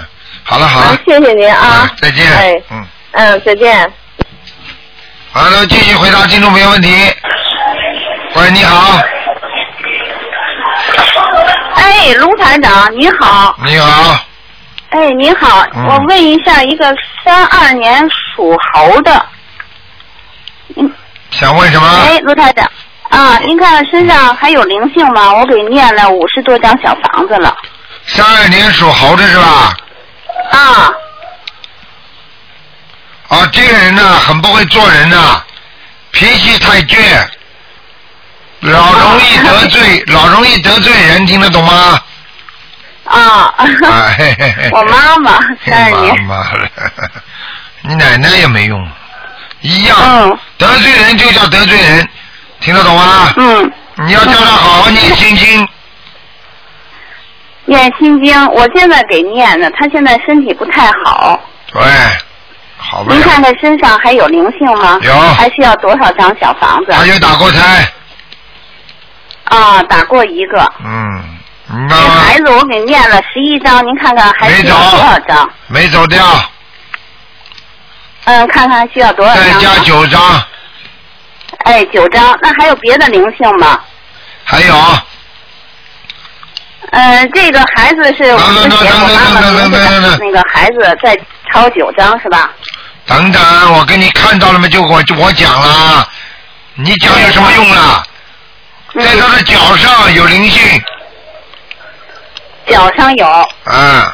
[0.44, 2.30] 好了好了，，啊谢谢您啊啊，再见。
[2.32, 3.92] 哎，嗯，嗯，再见。
[5.32, 6.88] 好，了继续回答听众朋友问题。
[8.34, 9.00] 喂，你好，
[11.74, 14.18] 哎，卢台长你好，你好，
[14.90, 19.26] 哎您好，嗯我问一下，一个三二年属猴的，
[21.30, 21.86] 想问什么？
[22.06, 22.62] 哎，卢太太
[23.10, 25.34] 啊，您看身上还有灵性吗？
[25.34, 27.54] 我给念了五十多张小房子了
[28.06, 29.76] 三二年属猴的是吧？
[30.52, 30.92] 啊，
[33.28, 35.42] 啊，这个人呢，很不会做人呐，
[36.12, 37.26] 脾气太倔，
[38.60, 42.00] 老容易得罪， 老容易得罪人，听得懂吗？
[43.08, 44.70] 啊，啊， 嘿嘿嘿。
[44.72, 46.68] 我妈妈三二年，妈妈了，
[47.82, 48.88] 你奶奶也没用，
[49.60, 52.08] 一样，嗯得罪人就叫得罪人，
[52.60, 53.32] 听得懂吗？
[53.36, 55.68] 嗯你要叫他好好念心经，
[57.64, 61.40] 念心经，我现在给念呢，他现在身体不太好。
[61.72, 61.82] 对，
[62.76, 63.20] 好不您。
[63.22, 64.98] 看看身上还有灵性吗？
[65.02, 66.92] 有还需要多少张小房子？
[66.92, 67.92] 他有打过胎，
[69.44, 70.72] 啊，打过一个。
[70.84, 71.37] 嗯，
[71.70, 72.20] 明这白吗？
[72.26, 75.50] 孩子我给念了十一张，您看看还需要没走多少张？
[75.66, 76.24] 没走掉，
[78.24, 79.52] 嗯，看看需要多少再？
[79.60, 80.42] 加九张，
[81.64, 82.38] 哎，九张。
[82.42, 83.78] 那还有别的灵性吗？
[84.44, 84.74] 还有
[86.90, 91.14] 嗯，这个孩子是我们写我妈妈名字的那个孩子再
[91.52, 92.50] 抄九张是吧？
[93.04, 94.66] 等等，我给你看到了吗？
[94.68, 96.08] 就我就我讲了，
[96.76, 98.02] 你讲有什么用啊？
[98.94, 100.82] 嗯在他的脚上有灵性，
[102.68, 104.12] 脚上有，嗯，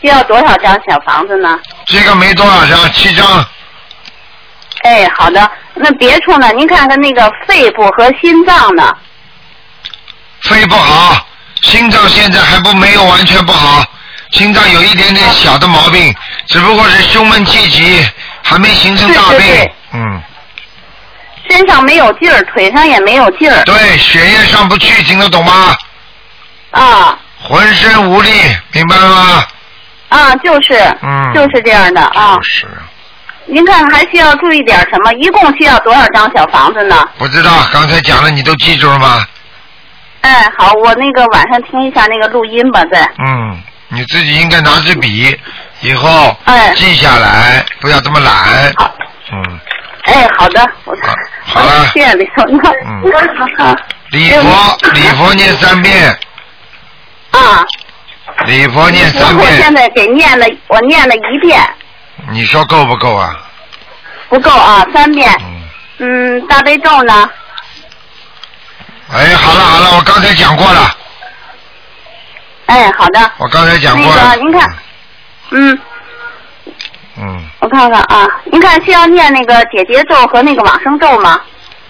[0.00, 1.58] 需要多少张小房子呢？
[1.86, 3.44] 这个没多少张，七张，
[4.82, 5.50] 哎，好的。
[5.74, 6.50] 那别处呢？
[6.52, 8.96] 您看看那个肺部和心脏呢？
[10.42, 11.26] 肺不好，
[11.62, 13.84] 心脏现在还不没有完全不好，
[14.30, 16.14] 心脏有一点点小的毛病，
[16.48, 18.06] 只不过是胸闷气急，
[18.42, 19.38] 还没形成大病。
[19.38, 20.22] 对对对嗯，
[21.48, 23.64] 身上没有劲儿，腿上也没有劲儿。
[23.64, 25.76] 对，血液上不去，听得懂吗？
[26.72, 28.30] 啊浑身无力，
[28.72, 29.44] 明白了吗？
[30.08, 32.38] 啊，就是，嗯就是这样的啊。
[32.42, 32.66] 是，
[33.46, 35.12] 您看看还需要注意点什么？
[35.14, 37.08] 一共需要多少张小房子呢？
[37.18, 39.24] 不知道刚才讲了，你都记住了吗？
[40.22, 43.00] 哎，好，我那个晚上听一下那个录音吧，再。
[43.18, 45.36] 嗯，你自己应该拿支笔，
[45.82, 48.32] 以后哎记下来，不要这么懒。
[48.76, 48.92] 好，
[49.32, 49.60] 嗯，
[50.04, 50.96] 哎，好的，我
[51.44, 53.02] 好了 谢谢李总，那嗯
[53.58, 53.74] 好
[54.10, 56.16] 礼佛礼佛念三遍，
[57.36, 57.64] 啊，
[58.46, 61.60] 礼佛念三遍我现遍，在给念了，我念了一遍，
[62.30, 63.36] 你说够不够啊？
[64.28, 65.30] 不够啊，三遍。
[65.40, 67.30] 嗯，嗯，大悲咒呢？
[69.12, 70.96] 哎，好了好了，我刚才讲过了，
[72.66, 73.30] 哎，好的。
[73.38, 74.36] 我刚才讲过了。
[74.36, 74.76] 个您看，
[75.50, 75.78] 嗯，
[77.18, 81.40] 嗯，我看看啊，您看需要念那个解结咒和那个往生咒吗？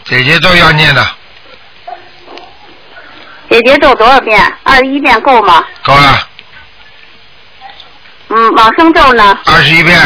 [0.05, 1.07] 姐姐咒要念的，
[3.51, 4.41] 解结咒多少遍？
[4.65, 5.65] 二十一遍够吗？
[5.85, 6.29] 够了，
[8.29, 9.39] 嗯，往生咒呢？
[9.47, 9.99] 二十一遍，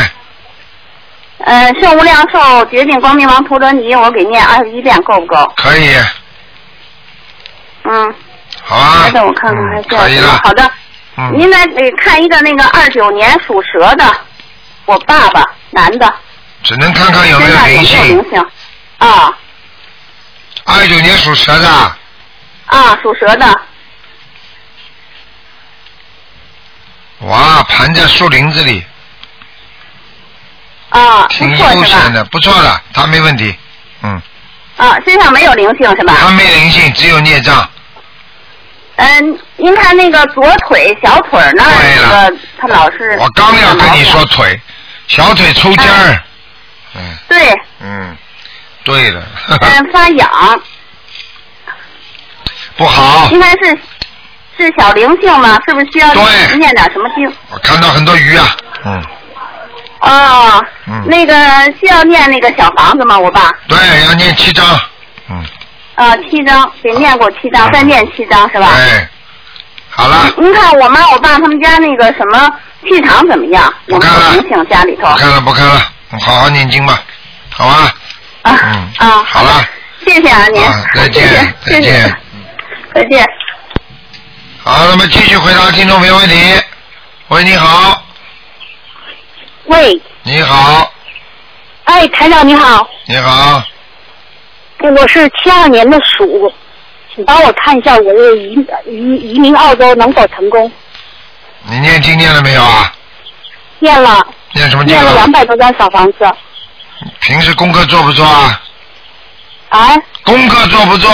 [1.38, 5.52] 呃，圣无量寿决定光明王陀罗尼，我给念二十一遍够不够？
[5.56, 5.94] 可以，
[7.84, 8.14] 嗯，
[8.62, 9.02] 好啊。
[9.04, 10.02] 别的我看看还嗯需要什么？
[10.02, 10.40] 可以了。
[10.44, 10.70] 好的，
[11.16, 14.04] 嗯，您来给看一个那个二九年属蛇的，
[14.84, 16.12] 我爸爸，男的，
[16.62, 17.56] 只能看看有没有。
[17.66, 18.46] 灵性？
[18.98, 19.34] 啊
[20.66, 21.96] 二九年属蛇的，
[22.70, 23.60] 啊，属蛇的，
[27.20, 28.84] 哇，盘在树林子里，
[30.90, 31.50] 啊，挺？
[31.50, 33.52] 悠闲的，不错的，他没问题。
[34.02, 34.22] 嗯，
[34.76, 36.14] 啊，身上没有灵性是吧？
[36.20, 37.68] 他没灵性，只有孽障。
[38.96, 44.60] 嗯，您看那个左腿小腿那儿那个，他老是我刚要跟你说腿，
[45.08, 46.22] 小腿抽筋儿。
[46.94, 48.16] 嗯对，嗯，
[48.84, 50.62] 对了，嗯，发痒，
[52.80, 53.78] 不好，应该是
[54.56, 55.58] 是小灵性吗？
[55.68, 57.30] 是不是需要对念点什么经？
[57.50, 58.56] 我看到很多鱼啊。
[58.86, 59.04] 嗯，
[60.00, 61.34] 哦，嗯那个
[61.78, 63.18] 需要念那个小房子吗？
[63.18, 64.64] 我爸，对，要念七张。
[65.28, 65.44] 嗯，
[65.96, 68.68] 呃，七张，给念过七张，嗯再念七张是吧？
[68.74, 69.06] 哎，
[69.90, 72.50] 好了，您看我妈我爸他们家那个什么
[72.88, 73.70] 气场怎么样？
[73.88, 75.06] 有没不看了家里头？
[75.12, 75.78] 不看了不看了，
[76.18, 76.98] 好好念经吧，
[77.50, 77.94] 好吧？
[78.40, 79.62] 啊嗯啊，好了，
[80.06, 82.16] 谢谢啊您啊，再见谢谢再见谢谢
[82.94, 83.24] 再见。
[84.62, 86.34] 好，那么继续回答听众朋友问题。
[87.28, 88.02] 喂，你好，
[89.66, 90.92] 喂，你好，
[91.84, 93.62] 哎，台长你好，你好，
[94.80, 96.52] 我是七二年的鼠，
[97.14, 100.70] 请帮我看一下我的移移移民澳洲能否成功？
[101.62, 102.92] 你念经念了没有啊？
[103.78, 105.30] 念了念什么经念了两啊？
[105.32, 106.18] 百多张小房子，
[107.20, 108.62] 平时功课做不做啊？
[109.68, 111.10] 啊，功课做不做？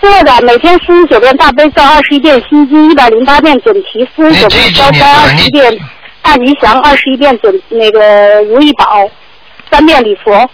[0.00, 5.78] 做的每天四十九遍大悲咒，二十一遍心经，一百零八遍准提，四十九遍消灾，二十一遍
[6.22, 9.10] 大吉祥，二十一遍准那个如意宝，
[9.70, 10.50] 三遍礼佛。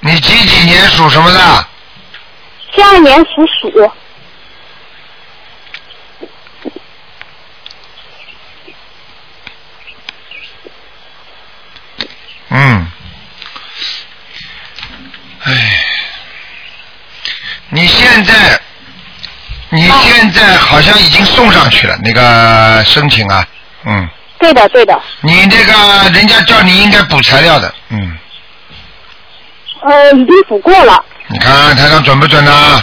[0.00, 1.66] 你几几年属什么的？
[2.72, 3.90] 七二年属鼠，
[12.50, 12.92] 嗯，
[15.42, 15.83] 唉，
[17.74, 18.60] 你现在，
[19.70, 23.44] 你现在好像已经送上去了那个申请啊，
[23.84, 24.08] 嗯，
[24.38, 25.72] 对的对的，你这个
[26.12, 28.16] 人家叫你应该补材料的，嗯，
[29.82, 32.80] 呃，已经补过了，你看台上准不准呢、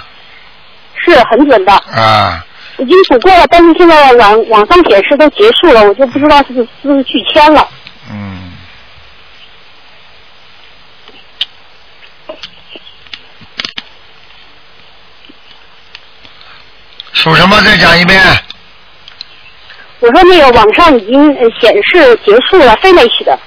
[1.06, 2.46] 是很准的，啊，
[2.78, 7.66] 已经补过了，但是现在网网上显示都结束了，我就不知道是不是是不是拒签了。
[8.10, 8.52] 嗯。
[17.14, 17.62] 属什么？
[17.62, 18.20] 再讲一遍。
[20.00, 23.40] 我说那个网上已经呃显示结束了，finish 的，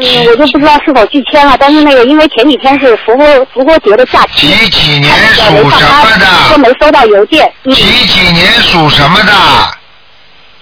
[0.00, 1.56] 嗯，我就不知道是否拒签了。
[1.60, 6.58] 但是那个因为前几天是复活复活节的假期，几几年属什么上班，说？
[6.58, 7.52] 没收到邮件。
[7.62, 9.32] 嗯几几年属什么的？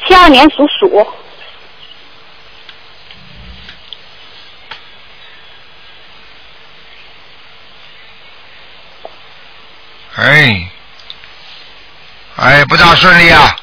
[0.07, 1.07] 七二年属鼠，
[10.17, 10.69] 哎，
[12.37, 13.55] 哎，不大顺利啊。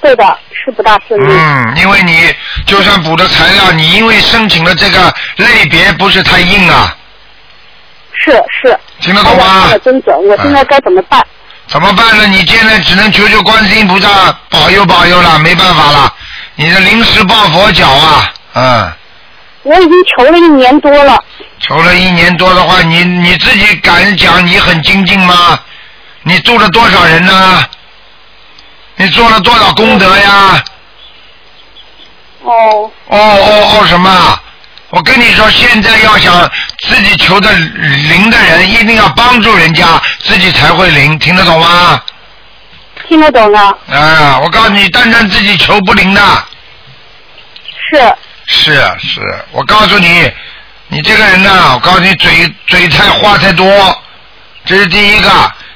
[0.00, 1.30] 对的，是不大顺利。
[1.30, 2.34] 嗯，因为你
[2.66, 6.96] 就算补的材料，你因为申请的这个类别不是太硬啊，
[8.14, 8.78] 是是。
[9.00, 11.22] 听得懂吗真准，我现在该怎么办？
[11.66, 12.26] 怎么办呢？
[12.26, 16.12] 你现在只能求求观世音菩萨保佑保佑了，没办法了，
[16.54, 18.92] 你的临时抱佛脚啊，嗯，
[19.64, 21.22] 我已经求了一年多了，
[21.60, 25.60] 求了一年多的话，你你自己敢讲你很精进吗？
[26.30, 27.64] 你度了多少人呢？
[28.94, 30.62] 你做了多少功德呀？
[32.44, 32.90] 哦。
[33.06, 34.40] 哦哦哦什么？
[34.90, 36.48] 我跟你说，现在要想
[36.80, 42.00] 自己求的灵的人，一定要帮助人家，自己才会灵，听得懂吗？
[43.08, 46.22] 听得懂了，啊，我告诉你，单单自己求不灵的。
[47.90, 48.14] 是
[48.46, 50.30] 是是，我告诉你，
[50.88, 54.02] 你这个人呢，我告诉你，嘴嘴太话太多，
[54.64, 55.30] 这是第一个。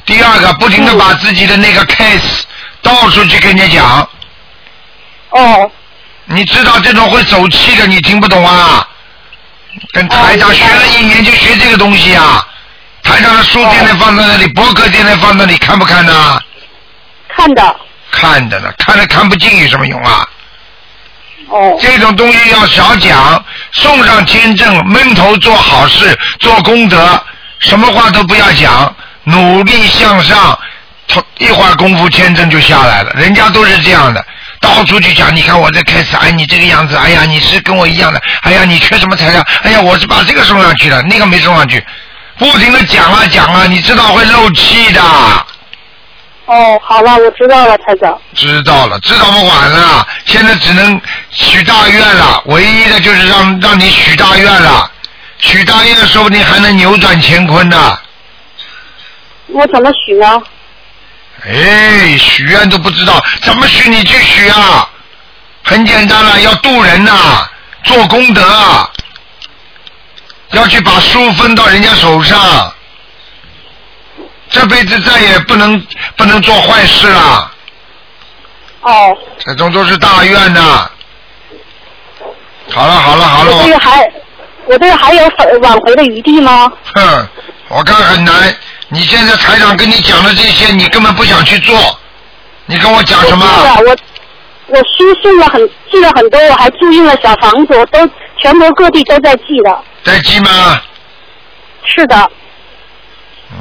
[0.07, 2.43] 第二个，不停的把自己的那个 case
[2.83, 4.09] 到处去跟人家讲。
[5.31, 5.71] 哦。
[6.27, 8.89] 你知道这种会走气的，你听不懂啊？
[9.93, 12.47] 跟台长学了一年就学这个东西啊。
[13.03, 16.41] 台长的书天天放在那里，博客天天放在那里，看不看呢？
[17.29, 17.77] 看的。
[18.11, 20.27] 看的呢，看了看不进有什么用啊？
[21.49, 21.77] 哦。
[21.79, 27.23] 这种东西要少讲，送上签证，闷头做好事，做功德，
[27.59, 30.59] 什么话都不要讲，努力向上，
[31.09, 33.13] 他一会儿功夫签证就下来了。
[33.15, 34.25] 人家都是这样的，
[34.61, 35.35] 到处去讲。
[35.35, 39.45] 你看我在开始，哎，你这个样子，哎呀，你是跟我一样的，哎呀，你缺什么材料？
[39.63, 41.85] 哎呀，我是把这个送上去的，那个没送上去，
[42.39, 45.01] 不停的讲啊讲啊，你知道会漏气的。
[46.47, 48.21] 哦，好了，我知道了，台长。
[48.35, 52.43] 知道了，知道不晚了，现在只能许大愿了。
[52.47, 54.91] 唯一的就是让让你许大愿了，
[55.39, 57.99] 许大愿说不定还能扭转乾坤呢。
[59.49, 60.43] 我怎么许呢？
[61.45, 64.89] 哎，许愿都不知道怎么许，你去许啊！
[65.63, 67.47] 很简单了，要渡人呐、
[67.83, 68.89] 做功德啊，
[70.53, 72.73] 要去把书分到人家手上，
[74.49, 77.53] 这辈子再也不能不能做坏事了。
[78.83, 79.17] 哦。
[79.39, 80.91] 这种都是大愿呐、
[82.71, 84.13] 好了好了好了，我这个还，
[84.67, 86.73] 我这个还有返挽回的余地吗？
[86.95, 87.29] 哼，
[87.69, 88.55] 我看很难。
[88.89, 91.77] 你现在台长跟你讲的这些，你根本不想去做。
[92.67, 93.47] 你跟我讲什么？
[93.87, 93.97] 我
[94.67, 99.85] 我书送了很寄了很多，我还注印了小房子，我都全国各地都在寄的。
[100.03, 100.81] 在寄吗？
[101.85, 102.31] 是的，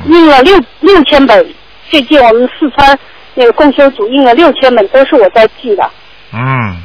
[0.06, 1.54] 印了六六千本，
[1.90, 2.98] 最近我们四川
[3.34, 5.92] 那个共修组印了六千本，都是我在寄的，
[6.32, 6.82] 嗯，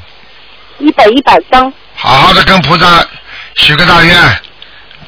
[0.79, 1.72] 一本一百张。
[1.94, 3.07] 好好的跟菩萨
[3.55, 4.16] 许个大愿，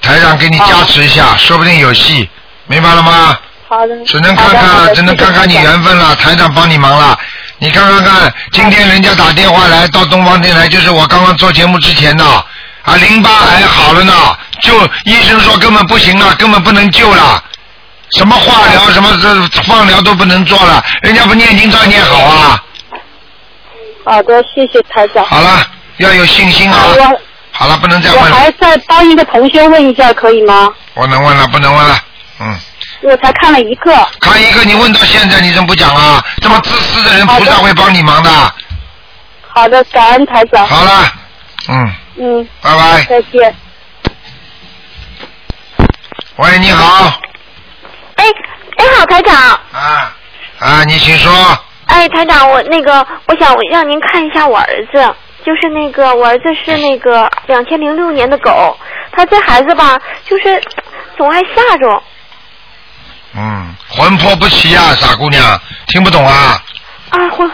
[0.01, 2.29] 台长给你加持一下，说不定有戏，
[2.71, 3.37] 明白了吗？
[3.69, 4.05] 好的。
[4.05, 6.15] 只能看看，只能看看你缘分了。
[6.15, 7.19] 台长帮你忙了，
[7.59, 12.25] 你看看看，今天人家打电话来到东方电台，就是我刚刚做节目之前的
[12.85, 14.13] 啊，淋巴癌好了呢，
[14.63, 14.73] 就
[15.05, 17.43] 医生说根本不行了，根本不能救了，
[18.13, 22.65] 什么化疗、什么这放疗都不能做了，人家不念经照念好啊。
[24.05, 25.25] 好的，谢谢台长。
[25.25, 26.79] 好了，要有信心啊。
[27.51, 30.73] 好了，不能再问了，还再帮一个同学问一下，可以吗？
[30.95, 31.99] 我能问了，不能问了，
[32.41, 32.59] 嗯。
[33.03, 33.93] 我才看了一个。
[34.21, 36.23] 看一个，你问到现在，你怎么不讲啊？
[36.43, 38.31] 这么自私的人，菩萨会帮你忙的。
[39.49, 40.67] 好的，感恩台长。
[40.67, 41.13] 好了，
[41.69, 43.05] 嗯，嗯，拜拜。
[43.05, 43.55] 再见。
[46.37, 47.21] 喂，你好，
[48.17, 48.25] 哎
[48.77, 49.35] 哎，好，台长。
[49.73, 50.17] 啊
[50.59, 51.33] 啊，你请说。
[51.87, 55.15] 哎，台长，我那个，我想让您看一下我儿子，
[55.45, 58.79] 就是那个我儿子是那个 两千零六年的狗，
[59.13, 60.63] 他这孩子吧，就是
[61.17, 62.03] 总爱吓着。
[63.37, 66.63] 嗯，魂魄不齐呀、傻姑娘，听不懂啊？
[67.11, 67.51] 啊，魂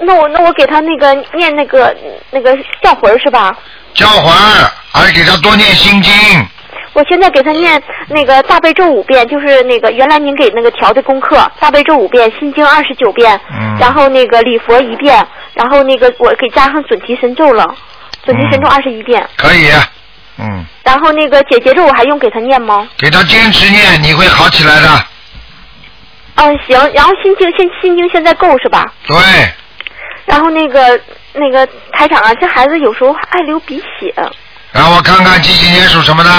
[0.00, 1.94] 那我那我给他那个念那个
[2.30, 3.56] 那个叫魂是吧？
[3.94, 6.12] 叫魂儿，还给他多念心经。
[6.94, 17.74] 我现在给他念那个大悲咒五遍，就是那个原来您给那个调的功课，大悲咒五遍，心经二十九遍，嗯然后那个礼佛一遍，然后那个我给加上准提神咒了，
[18.26, 19.70] 准提神咒二十一遍，可以，
[20.38, 22.88] 嗯，然后那个姐姐咒我还用给他念吗？
[22.98, 25.04] 给他坚持念，你会好起来的。
[26.36, 28.90] 嗯，行，然后心经现心经现在够是吧？
[29.06, 29.16] 对，
[30.24, 30.98] 然后那个
[31.34, 34.14] 那个台长啊，这孩子有时候爱流鼻血，
[34.72, 36.30] 让我看看几几年属什么的，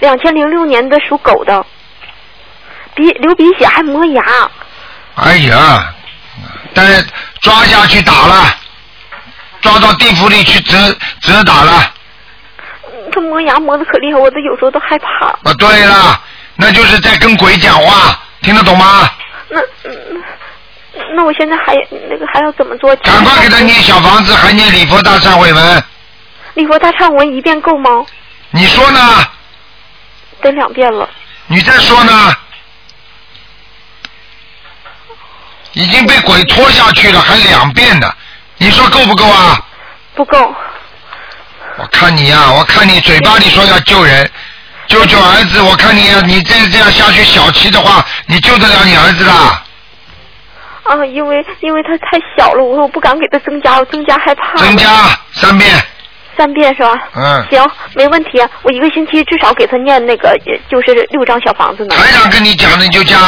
[0.00, 1.64] 两千零六年的属狗的，
[2.94, 4.24] 鼻流鼻血还磨牙，
[5.14, 5.94] 哎呀，
[6.74, 7.06] 但
[7.40, 8.44] 抓下去打了，
[9.60, 10.76] 抓到地府里去折
[11.20, 11.92] 折打了。
[12.96, 15.26] 嗯他磨牙磨的可厉害，我都有时候都害怕。
[15.26, 16.20] 啊，对了，
[16.56, 19.10] 那就是在跟鬼讲话，听得懂吗？
[19.48, 20.22] 那嗯，
[21.14, 21.74] 那我现在还
[22.08, 22.96] 那个还要怎么做？
[22.96, 25.84] 赶快给他念小房子，还念礼佛大忏悔文。
[26.54, 28.04] 礼佛大忏文一遍够吗？
[28.50, 29.28] 你说呢？
[30.40, 31.08] 得两遍了。
[31.48, 32.34] 你再说呢？
[35.72, 38.10] 已经被鬼拖下去了，还两遍呢，
[38.56, 39.60] 你说够不够啊？
[40.14, 40.54] 不够。
[41.78, 44.28] 我看你呀、我看你嘴巴里说要救人，
[44.86, 49.62] 救救儿子，我看你呀、你再这样下去小气的话，你救得了你儿子啦？
[50.84, 54.56] 啊，因为因为他太小了，我我不敢给他增加，我增加害怕。
[54.56, 54.88] 增加
[55.32, 55.70] 三遍。
[56.36, 56.92] 三遍是吧？
[57.14, 57.46] 嗯。
[57.50, 58.42] 行，没问题。
[58.62, 61.96] 我一个星期至少给他念那个，也就是六张小房子呢。
[61.96, 63.18] 台长跟你讲的你就加。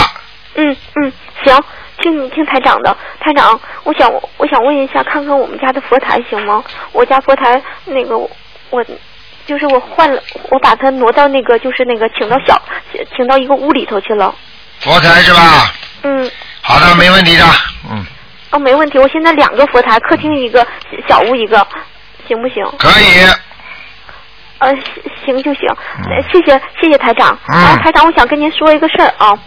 [0.54, 1.12] 嗯嗯，
[1.44, 1.64] 行，
[2.00, 2.96] 听你听台长的。
[3.20, 6.62] 台长，我想我想问一下，看看我们家的佛台行吗？
[6.92, 8.16] 我家佛台那个
[8.70, 8.84] 我
[9.46, 12.60] 就是我换了，我把它挪到那个就是那个请到小
[13.16, 14.34] 请到一个屋里头去了。
[14.80, 15.72] 佛台是吧？
[16.02, 16.30] 嗯，
[16.62, 17.44] 好的，没问题的。
[17.90, 18.06] 嗯，
[18.50, 18.98] 哦，没问题。
[18.98, 20.66] 我现在两个佛台，客厅一个，
[21.08, 21.66] 小屋一个，
[22.26, 22.64] 行不行？
[22.78, 23.26] 可以。
[24.58, 24.74] 呃，
[25.24, 25.68] 行行就行，
[26.10, 27.36] 呃谢谢谢谢台长。
[27.48, 29.38] 嗯然后台长，我想跟您说一个事儿啊。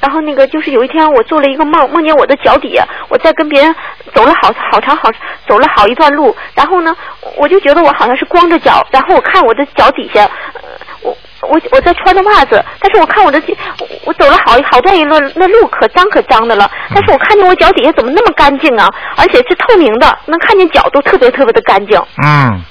[0.00, 3.74] 然后那个就是有一天我做了一个梦，梦见我的脚底下，我在跟别人
[4.14, 5.10] 走了好好长好
[5.48, 6.94] 走了好一段路，然后呢，
[7.36, 10.24] 我就觉得我好像是光着脚，然后我看我的脚底下，
[10.54, 10.60] 呃、
[11.02, 13.42] 我我我在穿着袜子，但是我看我的
[13.78, 21.98] 我我走了好好段一段，那路可脏可脏的了，但是我看见我脚底下怎么那么干净啊，而且是透明的，能看见脚都特别特别的干净。
[22.22, 22.62] 嗯，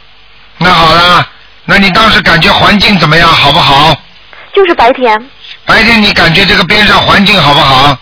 [0.59, 1.27] 那好了，
[1.65, 3.27] 那你当时感觉环境怎么样？
[3.27, 3.95] 好不好？
[4.53, 5.29] 就是白天
[5.65, 7.97] 白天你感觉这个边上环境好不好？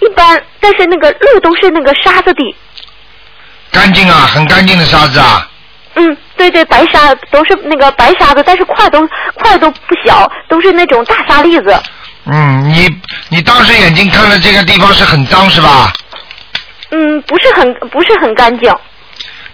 [0.00, 2.54] 一般，但是那个路都是那个沙子地。
[3.72, 5.48] 干净啊，很干净的沙子啊。
[5.94, 11.82] 嗯，对对，白沙都是那个白沙子，但是块都块都不小，都是那种大沙粒子。
[12.26, 12.88] 嗯，你
[13.28, 15.92] 你当时眼睛看的这个地方是很脏是吧？
[16.90, 18.72] 嗯，不是很不是很干净，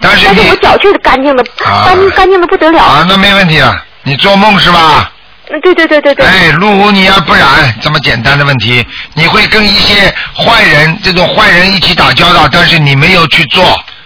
[0.01, 2.83] 但是但是我脚却干净的，啊干净干净的不得了。
[2.83, 3.83] 啊，那没问题啊。
[4.03, 5.11] 你做梦是吧？
[5.51, 6.27] 嗯，对对对对对。
[6.27, 13.63] 哎，路无你而不染，这么简单的问题，你会跟一些坏人，这种坏人一起打交道，但是你没有去做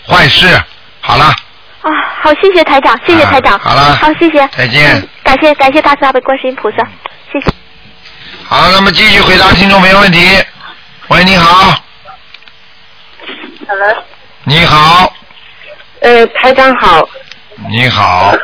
[0.07, 0.61] 坏事。
[1.01, 1.27] 好了，
[1.83, 1.91] 啊，
[2.23, 3.59] 好，谢谢台长，谢谢台长。
[3.59, 4.49] 好了好，谢谢。
[4.57, 6.79] 再见嗯感谢感谢大慈大悲观世音菩萨，
[7.33, 7.53] 谢谢。
[8.45, 10.21] 好，那么继续回答听众朋友问题。
[11.09, 11.75] 喂，你好
[13.67, 14.05] ，Hello，
[14.45, 15.13] 你好，
[16.01, 17.09] 呃，台长好，
[17.69, 18.35] 你好，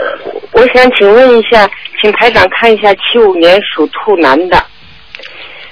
[0.55, 1.69] 我想请问一下，
[2.01, 4.65] 请台长看一下七五年属兔男的，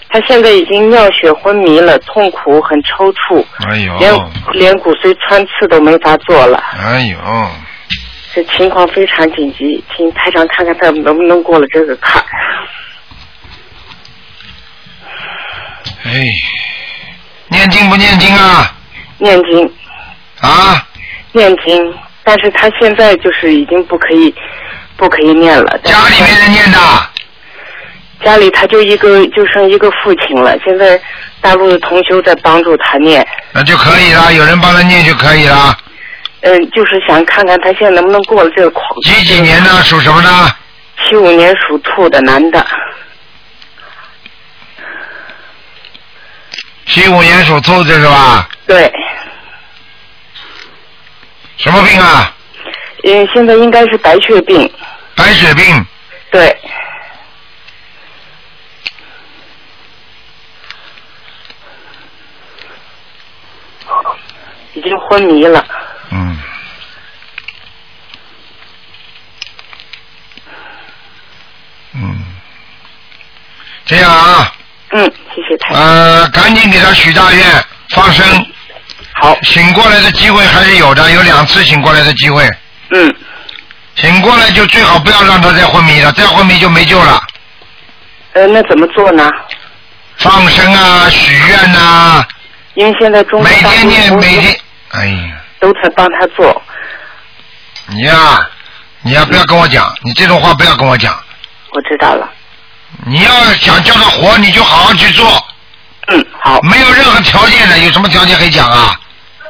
[0.09, 4.13] 他现在已经尿血昏迷了，痛苦很抽搐，哎呦，连
[4.53, 7.17] 连骨髓穿刺都没法做了，哎呦，
[8.35, 12.27] 这情况非常紧急，请台长看看他能不能过了这个坎儿。
[16.05, 16.27] 哎，
[17.49, 18.75] 念经不念经啊？
[19.19, 19.73] 念经
[20.41, 20.85] 啊？
[21.31, 24.35] 念经，但是他现在就是已经不可以
[25.03, 25.77] 不可以念了。
[25.83, 26.79] 家里没人念的。
[28.25, 31.01] 家里他就一个就剩一个父亲了，现在
[31.41, 33.27] 大陆的同修在帮助他念。
[33.51, 35.77] 那就可以了，有人帮他念就可以了。
[36.43, 38.85] 嗯，就是想看看他现在能不能过了这个狂。
[39.01, 40.29] 几几年的属什么的？
[41.05, 42.65] 七五年属兔的男的，
[46.87, 48.49] 七五年属兔子是吧？
[48.69, 48.93] 对。
[51.57, 52.33] 什么病啊？
[53.05, 54.73] 嗯，现在应该是白血病。
[55.15, 55.87] 白血病。
[56.31, 56.57] 对。
[64.75, 65.65] 已经昏迷了。
[66.11, 66.39] 嗯。
[71.93, 72.25] 嗯。
[73.85, 74.55] 这样啊。
[74.91, 75.05] 嗯，
[75.35, 78.27] 谢谢太呃，赶紧给他许大愿，放生。
[79.21, 79.37] 好。
[79.43, 82.49] 醒过来的机会还是有的，有两次醒过来的机会。
[82.91, 83.15] 嗯。
[84.03, 87.23] 醒过来就最好不要让他再昏迷了，再昏迷就没救了。
[88.33, 89.31] 呃，那怎么做呢？
[90.17, 92.25] 放生啊，许愿呐、
[92.75, 96.61] 因为现在中国每天念每天，哎呀，都在帮他做。
[97.87, 98.45] 你呀、
[99.03, 101.15] 你呀、不要跟我讲，你这种话不要跟我讲。
[101.71, 102.29] 我知道了。
[103.07, 105.47] 你要想叫他活，你就好好去做。
[106.09, 106.61] 嗯，好。
[106.63, 108.99] 没有任何条件的，有什么条件可以讲啊？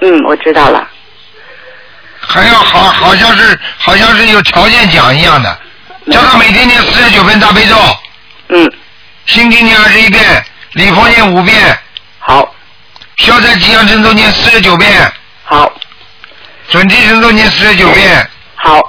[0.03, 0.87] 嗯，我知道了。
[2.27, 5.59] 还要好，好像是好像是有条件讲一样的，
[6.11, 7.77] 叫他每天念四十九遍大悲咒。
[8.49, 8.73] 嗯。
[9.27, 11.79] 心经念二十一遍，礼佛念五遍。
[12.19, 12.55] 好。
[13.19, 15.13] 消灾吉祥神咒念四十九遍。
[15.45, 15.71] 好。
[16.69, 18.31] 准提神咒念四十九遍。
[18.57, 18.81] 好。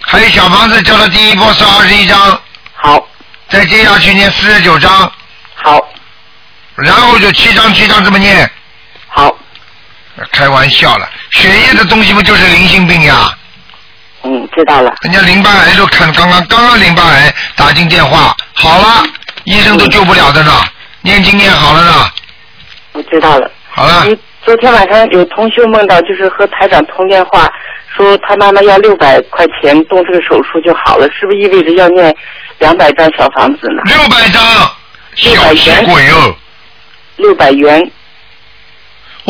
[0.00, 2.40] 还有小房子叫他第一波烧二十一张。
[2.74, 3.06] 好。
[3.48, 5.12] 再接下去念四十九章。
[5.54, 5.80] 好。
[6.76, 8.50] 然后就七章七章这么念。
[9.08, 9.36] 好。
[10.32, 13.30] 开玩笑了，血液的东西不就是灵性病呀？
[14.22, 14.94] 嗯，知道了。
[15.02, 19.04] 人家淋巴癌都看刚刚刚刚淋巴癌打进电话，好了，
[19.44, 20.52] 医生都救不了的呢，
[21.00, 22.10] 念经念好了呢。
[22.92, 23.50] 我知道了。
[23.70, 24.04] 好了。
[24.04, 27.50] 你昨天晚上有同学梦到，就是和台长通电话，
[27.96, 32.14] 说他妈妈要六百块钱动这个手术就好了，是不是意味着要念
[32.58, 33.82] 两百张小房子呢？
[33.86, 34.42] 六百张，
[35.14, 36.34] 小气鬼哦！
[37.16, 37.90] 六百元。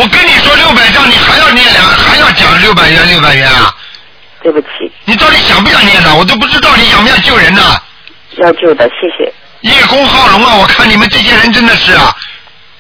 [0.01, 3.71] 我跟你说六百张，你还要念两，还要讲六百元六百元啊？
[4.43, 4.69] 对不起。
[5.05, 6.17] 你到底想不想念呢？
[6.17, 7.61] 我都不知道你想不想救人呢？
[8.39, 9.31] 要救的，谢谢。
[9.61, 10.55] 叶公好龙啊！
[10.57, 12.17] 我看你们这些人真的是啊，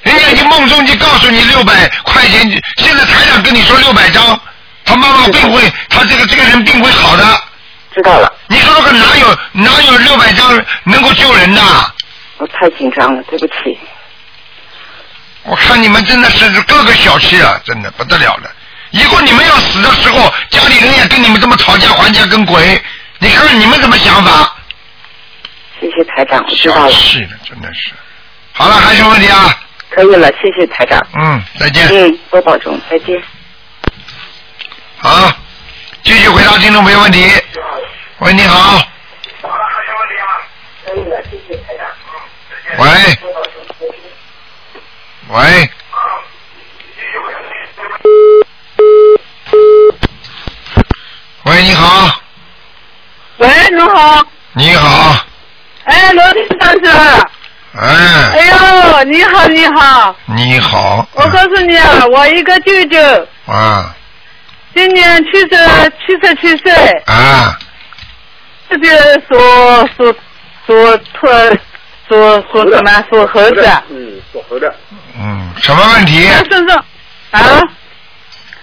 [0.03, 4.41] 人家已经梦中就告诉你六百块钱，现在台长跟你说六百张，
[4.87, 7.23] 他妈妈病会，他这个这个人病会好的。
[7.95, 8.33] 知道了。
[8.47, 11.61] 你说说看，哪有哪有六百张能够救人的？
[12.39, 13.79] 我太紧张了，对不起。
[15.51, 18.49] 我看你们真的是个个小气啊，真的不得了了。
[18.91, 22.81] 以后你们要死的时候，家里人也跟你们这么讨价还价，跟鬼，
[23.19, 24.55] 你看看你们怎么想法？
[25.81, 26.93] 谢谢台长，我知道了。
[26.93, 27.91] 是的，真的是。
[28.53, 29.53] 好了，还有什么问题啊？
[29.91, 31.05] 可以了，谢谢台长。
[31.21, 31.89] 嗯，再见。
[31.89, 33.21] 嗯，多保重，再见。
[34.99, 35.33] 好，
[36.05, 37.29] 继续回答听众朋友问题。
[38.19, 38.57] 喂，你好。
[39.43, 40.31] 好了，还有什么问题啊？
[40.85, 41.89] 可以了，谢谢台长
[42.79, 43.50] 喂。
[45.33, 45.71] 喂。
[51.45, 52.21] 喂，你好。
[53.39, 54.27] 喂，你好。
[54.55, 55.25] 你好。
[55.85, 57.29] 哎，罗先生？
[57.75, 57.87] 哎。
[58.35, 60.17] 哎呦，你好，你好。
[60.27, 61.09] 你好。
[61.13, 63.95] 我告诉你啊，我一个舅舅啊
[64.75, 66.73] 今年七十七十七岁，
[67.07, 67.57] 啊
[68.69, 68.89] 这个
[69.29, 70.13] 属属
[70.67, 71.29] 属兔，
[72.11, 73.05] 属属什么？
[73.09, 73.71] 属猴子。
[73.91, 74.75] 嗯，属猴的。
[75.17, 76.27] 嗯，什么问题？
[76.27, 76.77] 他身上
[77.31, 77.41] 啊？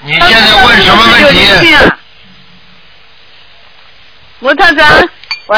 [0.01, 1.73] 你现在问什么问题？
[1.73, 1.97] 啊
[4.41, 4.87] 吴探长，
[5.47, 5.57] 喂，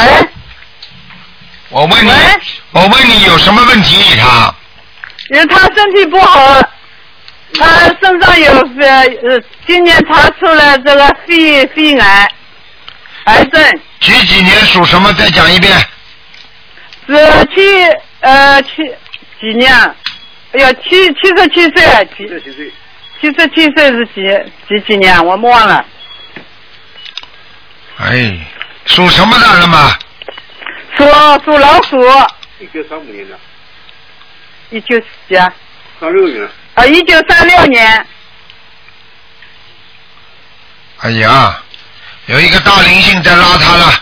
[1.67, 2.11] 我问你，
[2.71, 4.15] 我问你有什么问题？
[4.17, 4.53] 他
[5.31, 6.61] 因为他身体不好，
[7.55, 7.65] 他
[8.01, 12.31] 身上有呃呃，今年查出了这个肺肺癌，
[13.25, 15.11] 癌症几几年属什么？
[15.13, 15.75] 再讲一遍。
[17.10, 17.62] 是七
[18.20, 18.70] 呃七
[19.41, 19.74] 几年？
[20.51, 22.72] 哎呀，七七十七岁，啊七十七岁，
[23.20, 24.22] 七十七岁是几
[24.68, 25.24] 几几年？
[25.26, 25.86] 我忘了。
[27.97, 28.38] 哎，
[28.86, 29.91] 属什么的了嘛？
[30.97, 31.05] 属
[31.45, 31.97] 属老鼠，
[32.60, 33.38] 一九三五年的，
[34.70, 35.53] 一九几啊？
[35.99, 36.47] 三六年。
[36.76, 38.05] 啊，一九三六年。
[41.01, 41.62] 哎呀，
[42.26, 43.93] 有一个大灵性在拉他了，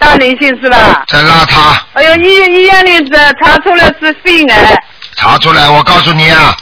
[0.00, 1.04] 大灵性是吧？
[1.08, 4.74] 在拉他，哎呦，医医院里这查出来是肺癌，
[5.14, 6.56] 查出来，我告诉你啊，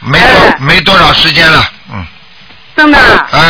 [0.00, 1.62] 没多、没多少时间了，
[1.92, 2.04] 嗯，
[2.74, 3.28] 真的啊？
[3.30, 3.40] 哎，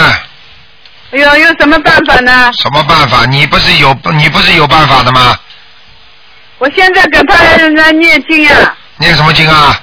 [1.12, 2.50] 哎呦，有什么办法呢？
[2.52, 3.24] 什么办法？
[3.26, 5.38] 你不是有你不是有办法的吗？
[6.58, 9.80] 我现在给他在念经啊，念什么经啊？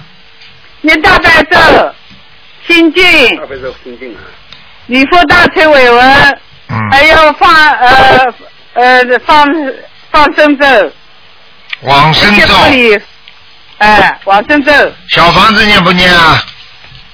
[0.82, 1.58] 念大悲咒、
[2.68, 4.20] 心经、大悲咒心经啊。
[4.88, 8.26] 礼佛大忏悔文，嗯还有放呃
[8.76, 9.48] 呃放
[10.12, 10.66] 放生咒，
[11.82, 12.54] 往生咒，
[13.80, 14.72] 哎，往生咒，
[15.10, 16.42] 小房子念不念啊？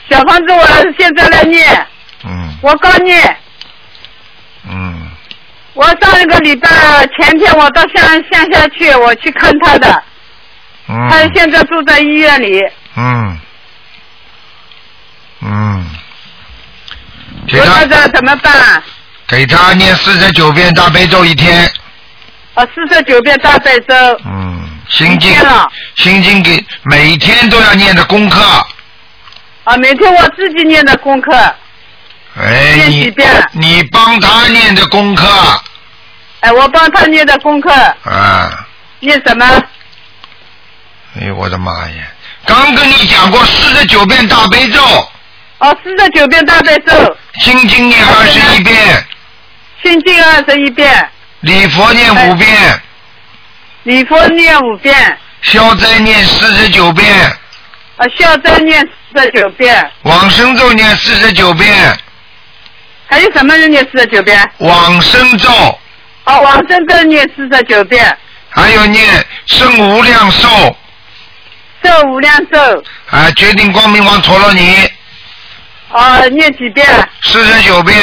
[0.10, 0.68] 小房子我
[1.00, 1.88] 现在来念，
[2.26, 2.50] 嗯。
[2.62, 3.38] 我刚念，
[4.70, 5.10] 嗯，
[5.74, 6.70] 我上一个礼拜
[7.18, 10.04] 前天我到乡乡下去，我去看他的，
[10.90, 11.10] 嗯。
[11.10, 12.60] 他现在住在医院里，
[12.98, 13.40] 嗯。
[15.44, 15.90] 嗯，
[17.48, 18.84] 给我他现在怎么办？
[19.32, 21.64] 给他念四十九遍大悲咒一天，
[22.54, 25.34] 啊，四十九遍大悲咒，嗯，心经
[25.96, 28.42] 心经给每天都要念的功课，
[29.64, 31.32] 啊，每天我自己念的功课，
[32.38, 33.50] 哎，念你几遍？
[33.54, 35.26] 你帮他念的功课，
[36.42, 37.72] 哎，我帮他念的功课，
[38.04, 38.68] 啊，
[39.00, 39.46] 念什么？
[41.22, 42.04] 哎呦我的妈呀！
[42.46, 44.82] 刚跟你讲过四十九遍大悲咒，
[45.60, 49.06] 哦，四十九遍大悲咒，心经念二十一遍，
[49.84, 51.10] 心经二十一遍，
[51.42, 52.82] 礼佛念五遍，
[53.84, 57.08] 礼佛念五遍，消灾念四十九遍，
[57.98, 58.80] 啊，消灾念
[59.12, 61.98] 四十九遍，往生咒念四十九遍，
[63.08, 64.52] 还有什么人念四十九遍？
[64.60, 65.50] 往生咒，
[66.26, 68.16] 哦，往生咒念四十九遍，
[68.50, 70.48] 还有念圣无量寿，
[71.84, 74.90] 寿无量寿，啊，决定光明王陀罗尼。
[75.92, 76.88] 啊，念几遍？
[77.22, 77.98] 四十九遍，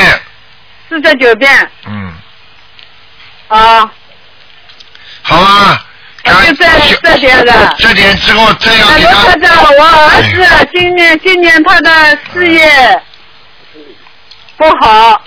[0.88, 2.12] 四十九遍，嗯，
[3.48, 3.92] 啊，
[5.22, 5.84] 好啊。
[6.24, 6.66] 就这
[7.02, 7.74] 这点的。
[7.78, 13.02] 这点之后再要哎，罗给他台长，我儿子今年今年他的事业
[14.58, 15.24] 不好，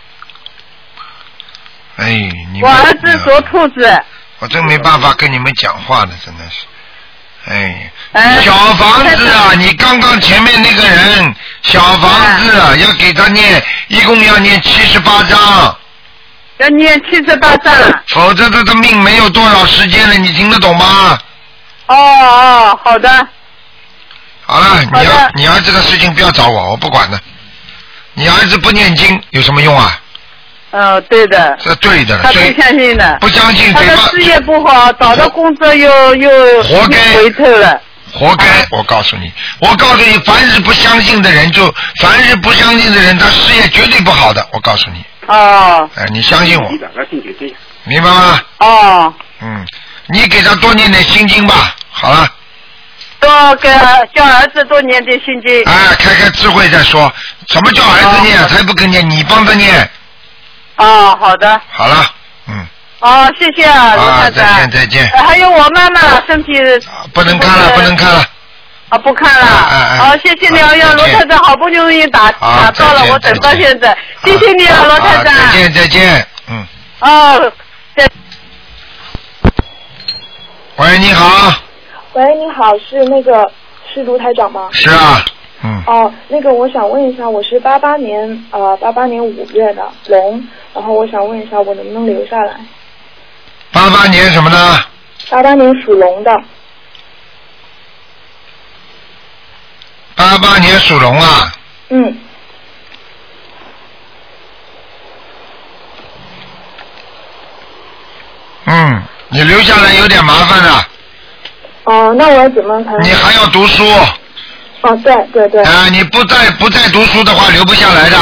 [1.95, 2.29] 哎，
[2.61, 4.03] 我儿子属兔子，
[4.39, 6.65] 我真没办法跟你们讲话了，真的是。
[7.45, 8.41] 哎，哎。
[8.41, 15.77] 小房子啊，你刚刚前面那个人，小房子啊，要给他念，一共要念七十八章，
[16.57, 17.73] 要念七十八章。
[18.07, 21.17] 否则他的命没有多少时间了，你听得懂吗？
[21.87, 23.27] 哦哦，好的，
[24.45, 27.19] 好了，你要你儿子的事情不要找我，我不管的。
[28.13, 29.99] 你儿子不念经有什么用啊？
[30.71, 31.57] 嗯，对的。
[31.61, 33.17] 这对的，他不相信的。
[33.19, 36.29] 不相信他的事业不好，找到工作又又
[36.63, 37.79] 活该回头了。
[38.13, 38.45] 活该！
[38.71, 44.45] 我告诉你，我告诉你，凡是不相信的人，就凡是不相信的人，他事业绝对不好的。
[44.51, 46.69] 我告诉你，哦哎，你相信我，
[47.85, 48.41] 明白吗？
[48.59, 49.65] 哦，嗯，
[50.07, 51.75] 你给他多念点心经吧。
[51.89, 52.29] 好了，
[53.19, 53.69] 多给
[54.13, 55.63] 叫儿子多念点心经。
[55.63, 57.11] 哎，开开智慧再说。
[57.47, 58.37] 什么叫儿子念？
[58.47, 59.89] 他也不跟念，你帮他念。
[60.77, 61.61] 哦，好的。
[61.69, 62.13] 好了，
[62.47, 62.67] 嗯，
[63.01, 66.53] 哦，谢谢啊，罗太，太再见再见，呃还有我妈妈身体
[67.13, 68.23] 不能看了，不能看了。
[68.89, 69.47] 啊，不看了。
[69.69, 75.33] 哎哎好，谢谢你啊，呀，罗太太好不容易打好打到了，再见我等到现在，谢谢你啊，罗太好，长。
[75.33, 76.67] 再见再见，嗯。
[76.99, 77.51] 哦，
[77.95, 78.07] 再
[80.75, 81.53] 喂，你好，
[82.13, 83.49] 喂，你好，是那个
[83.93, 84.67] 是卢台长吗？
[84.73, 85.23] 是啊，
[85.63, 92.53] 嗯，哦，那个我想问一下，我是八八年呃八八年五月的龙，然后我想问一下，我能不能留下来？
[93.71, 94.79] 八八年什么呢？
[95.29, 96.31] 八八年属龙的，
[100.15, 101.53] 八八年属龙啊，
[101.89, 102.17] 嗯，
[108.65, 110.85] 嗯，你留下来有点麻烦的，
[111.85, 113.01] 哦，那我要怎么才能？
[113.03, 113.85] 你还要读书
[114.81, 115.87] 哦，对对对，啊！
[115.89, 118.17] 你不再不再读书的话，留不下来的。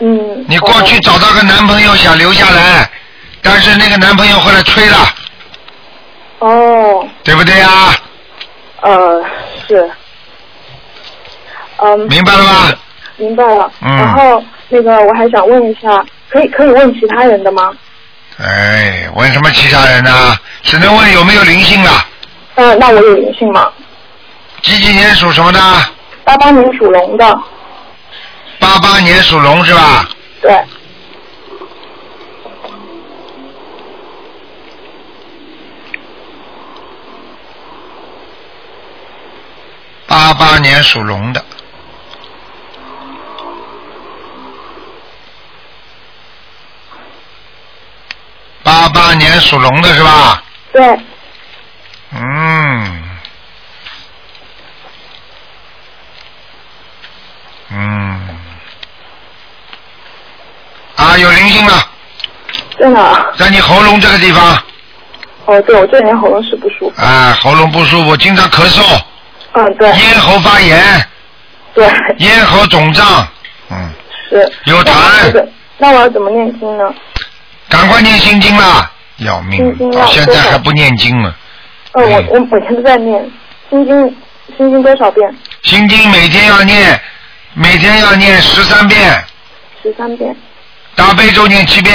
[0.00, 0.44] 嗯。
[0.46, 2.88] 你过去找到个男朋友想留下来，
[3.42, 4.96] 但是那个男朋友后来吹了，
[6.40, 7.68] 哦，对不对呀？
[8.82, 9.24] 呃，
[9.66, 9.90] 是，
[11.78, 11.98] 嗯。
[12.08, 12.72] 明白了吗？
[13.16, 13.70] 明白了。
[13.82, 17.72] 嗯然后那个我还想问一下，可以可以问其他人的吗？
[18.38, 20.36] 哎，问什么其他人呢？
[20.62, 21.90] 只能问有没有灵性了。
[22.56, 23.70] 嗯、那我有灵性吗？
[24.62, 25.60] 几几年属什么的？
[26.24, 27.24] 八八年属龙的，
[28.58, 30.08] 八八年属龙是吧？
[30.42, 30.58] 对。
[40.10, 41.44] 八八年属龙的。
[48.64, 50.42] 八八年属龙的是吧？
[50.72, 51.00] 对。
[52.10, 53.02] 嗯。
[57.68, 58.28] 嗯。
[60.96, 61.88] 啊，有灵性了，
[62.76, 63.26] 真的啊。
[63.38, 64.60] 在你喉咙这个地方，
[65.44, 67.00] 哦，对，我这两天喉咙是不舒服。
[67.00, 69.00] 啊，喉咙不舒服，经常咳嗽，
[69.52, 69.88] 嗯，对。
[69.88, 71.06] 咽喉发炎，
[71.74, 71.88] 对。
[72.18, 73.26] 咽喉肿胀，
[73.70, 73.90] 嗯
[74.28, 74.52] 是。
[74.64, 75.48] 有痰
[75.78, 76.84] 那我要怎么念经呢？
[77.68, 78.90] 赶快念心经啦！
[79.18, 79.76] 要命
[80.08, 81.34] 现在还不念经呢。
[81.92, 83.30] 呃，我我每天都在念
[83.70, 84.16] 心经，
[84.56, 85.34] 心经多少遍？
[85.62, 87.00] 心经每天要念，
[87.54, 89.24] 每天要念十三遍，
[89.82, 90.34] 十三遍。
[90.94, 91.94] 大悲咒念七遍，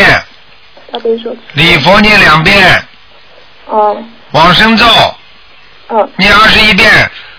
[0.92, 1.36] 大悲咒。
[1.54, 2.84] 礼佛念两遍，
[3.68, 3.98] 哦，
[4.32, 4.86] 往生咒
[5.90, 6.90] 嗯，念二十一遍，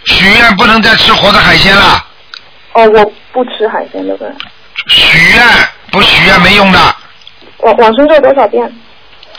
[0.07, 2.05] 许愿不能再吃活的海鲜了，
[2.73, 4.33] 哦，我不吃海鲜对不对？
[4.89, 5.45] 许愿
[5.91, 6.97] 不许愿没用的，
[7.59, 8.73] 往往生咒多少遍？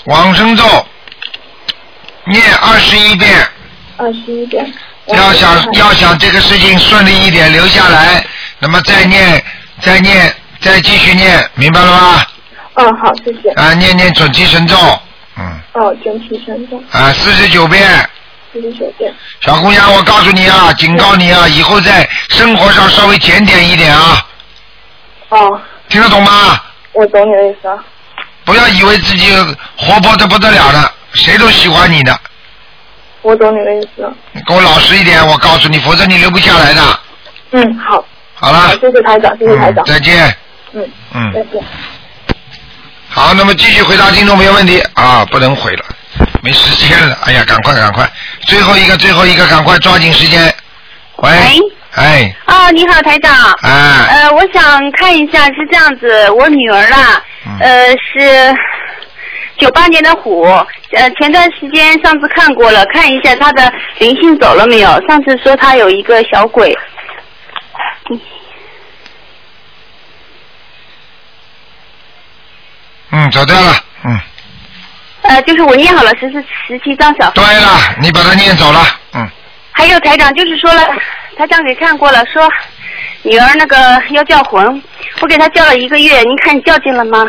[0.06, 0.64] 往生咒
[2.26, 3.48] 念二十一遍，
[3.98, 4.72] 二十一遍。
[5.08, 8.26] 要想要想这个事情顺利一点留下来，
[8.60, 9.42] 那么再念
[9.80, 12.26] 再念再继续念，明白了吗？
[12.74, 13.50] 嗯，好，谢谢。
[13.52, 14.76] 啊，念念准提神咒，
[15.38, 17.82] 嗯哦，准提神咒啊，四十九遍。
[19.42, 24.26] 小姑娘，我告诉你啊，警告你啊，以后在生活上稍微检点一点啊，
[25.30, 26.62] 哦，听得懂吗？
[26.94, 27.78] 我懂你的意思啊。
[28.46, 29.30] 不要以为自己
[29.76, 32.18] 活泼的不得了的，谁都喜欢你的。
[33.22, 34.10] 我懂你的意思。
[34.32, 37.00] 你给我老实一点，我告诉你，否则你留不下来的。
[37.52, 38.04] 嗯，好。
[38.34, 39.84] 好了，谢谢台长，谢谢台长。
[39.86, 40.36] 再见。
[40.74, 41.62] 嗯嗯再见。
[43.10, 45.86] 好，那么继续回答听众朋友问题啊，不能回了，
[46.48, 47.18] 没时间了。
[47.26, 50.42] 哎呀，赶快赶快，最后一个最后一个，赶快抓紧时间。
[51.18, 51.30] 喂。
[51.96, 52.34] 哎。
[52.46, 53.36] 哦，你好，台长。
[53.64, 54.08] 哎。
[54.12, 58.56] 呃，我想看一下，是这样子，我女儿啦，嗯呃，是
[59.58, 60.44] 九八年的虎，
[60.94, 63.70] 呃，前段时间上次看过了，看一下她的
[64.00, 64.88] 灵性走了没有？
[65.06, 66.74] 上次说她有一个小鬼。
[73.12, 73.74] 嗯，走掉了。
[74.06, 74.18] 嗯，
[75.28, 77.30] 呃，就是我念好了十四十七张小。
[77.32, 78.86] 对了，你把它念走了。
[79.14, 79.30] 嗯。
[79.72, 80.84] 还有台长就是说了，
[81.38, 82.50] 台长给看过了，说
[83.22, 84.82] 女儿那个要叫魂，
[85.22, 87.26] 我给她叫了一个月，您看你叫进了吗？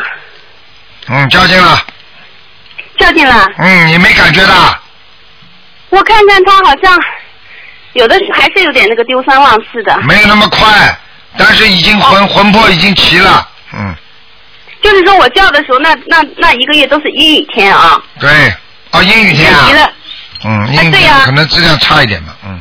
[1.09, 1.85] 嗯，叫进了。
[2.97, 3.47] 叫进了。
[3.57, 4.79] 嗯，你没感觉的？
[5.89, 6.97] 我看看她好像
[7.93, 9.99] 有的还是有点那个丢三忘四的。
[10.01, 10.97] 没有那么快，
[11.37, 13.47] 但是已经魂、魂魄已经齐了。
[13.73, 13.95] 嗯，
[14.81, 18.01] 就是说我叫的时候，那那那一个月都是阴雨天啊。
[18.19, 18.29] 对。
[18.91, 19.69] 啊，阴雨天啊
[20.43, 22.35] 嗯，阴雨可能质量差一点吧。
[22.43, 22.59] 嗯，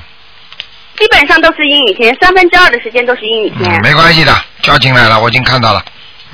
[0.99, 3.71] 基本上都是阴雨天，三分之二的时间都是阴雨天。
[3.71, 5.83] 嗯没关系的，叫进来了，我已经看到了。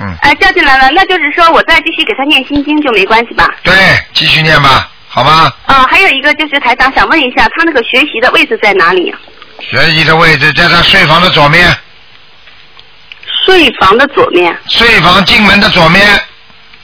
[0.01, 3.47] 嗯，哎、叫进来了，那就是说我再继续给他念心经就没关系吧？
[3.63, 3.73] 对，
[4.13, 5.49] 继续念吧，好吗？
[5.65, 9.15] 啊、还有一个就是台长想问一下，他那个学习的位置在哪里？
[9.61, 11.73] 学习的位置在他睡房的左面，
[13.45, 16.01] 睡房的左面，睡房进门的左面，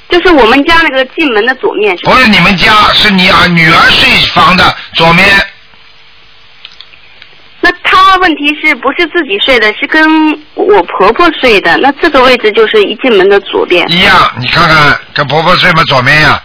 [0.10, 2.06] 就是我们家那个进门的左面是？
[2.06, 5.26] 不是你们家，是你啊女儿睡房的左面。
[7.64, 9.72] 那她问题是不是自己睡的？
[9.74, 10.04] 是跟
[10.56, 11.78] 我婆婆睡的？
[11.78, 13.88] 那这个位置就是一进门的左边。
[13.90, 16.44] 一样，你看看跟婆婆睡嘛左面呀、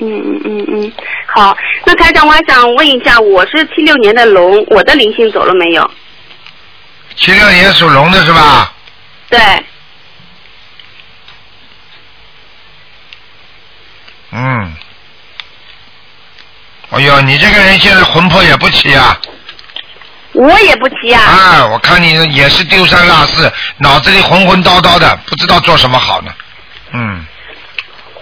[0.00, 0.92] 嗯嗯嗯嗯，
[1.26, 1.56] 好。
[1.84, 5.90] 那台长，我还想问一下，我是七六年的龙，我的灵性走了没有？
[7.16, 8.72] 七六年属龙的是吧？
[9.28, 9.38] 对，
[14.30, 14.74] 嗯。
[16.90, 19.20] 哎呦，你这个人现在魂魄也不齐啊！
[20.32, 21.20] 我也不齐啊。
[21.20, 26.32] 啊，我看你也是丢三落四，脑子里混混叨叨的，不知道做什么好呢。
[26.92, 27.26] 嗯，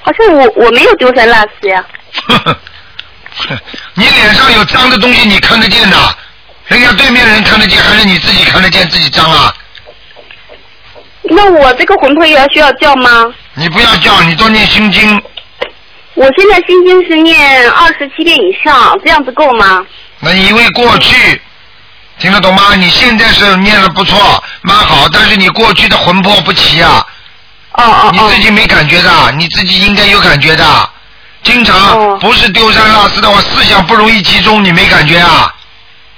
[0.02, 1.84] 好像我我没有丢三落四呀。
[3.94, 5.96] 你脸上有脏的东西，你看得见的，
[6.66, 9.54] 人家对面人看得见，还是你自己看得见自己脏啊？
[11.28, 13.32] 那我这个魂魄也要需要叫吗？
[13.54, 15.22] 你不要叫，你多念心经。
[16.14, 19.84] 我现在心经是念二十七遍以上，这样子够吗？
[20.20, 21.40] 那因为过去
[22.18, 22.74] 听得懂吗？
[22.76, 27.06] 你现在是念的不错，蛮好，但是你过去的魂魄不齐啊。
[27.72, 30.64] 哦哦你自己没感觉的，你自己应该有感觉的。
[31.42, 35.54] 经哦常不是丢三落四的话，思想不容易集中，你没感觉啊？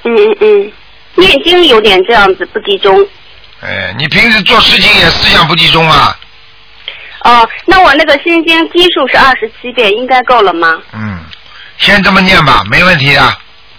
[0.05, 0.73] 嗯嗯嗯，
[1.17, 3.05] 念经有点这样子不集中。
[3.61, 6.19] 哎，你平时做事情也思想不集中啊？
[7.25, 10.81] 哦，那我那个心经基数是二十七遍，应该够了吗？
[10.93, 11.19] 嗯，
[11.77, 13.21] 先这么念吧，没问题的，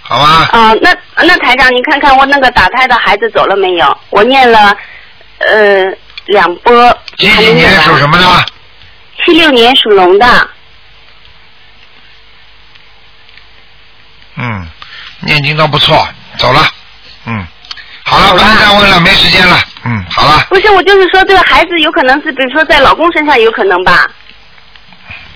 [0.01, 0.49] 好吧？
[0.51, 3.99] 啊、那那台长，您看看我那个打胎的孩子走了没有？
[4.09, 4.75] 我念了
[5.37, 5.85] 呃
[6.25, 6.99] 两波。
[7.17, 8.45] 几几年属什么的？
[9.23, 10.49] 七六年属龙的。
[14.35, 14.67] 嗯，
[15.21, 16.07] 念经倒不错，
[16.37, 16.69] 走了。
[17.25, 17.47] 嗯，
[18.09, 19.57] 好了，不能再问了，没时间了。
[19.85, 24.07] 嗯，好了，不是，我就是说这个孩子有可能是，比如说在老公身上有可能吧？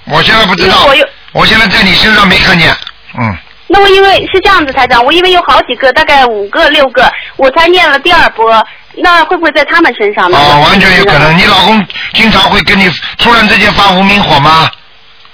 [0.05, 2.76] 我现在不知道我有，我现在在你身上没看见。
[3.17, 8.65] 嗯，那我因为是这样子，台长，我因为有好几个，大概五个六个，我才念了第二波，
[8.95, 10.38] 那会不会在他们身上呢？
[10.38, 11.38] 哦，完全有可能。
[11.38, 14.69] 你老公经常会跟你突然之间发无名火吗？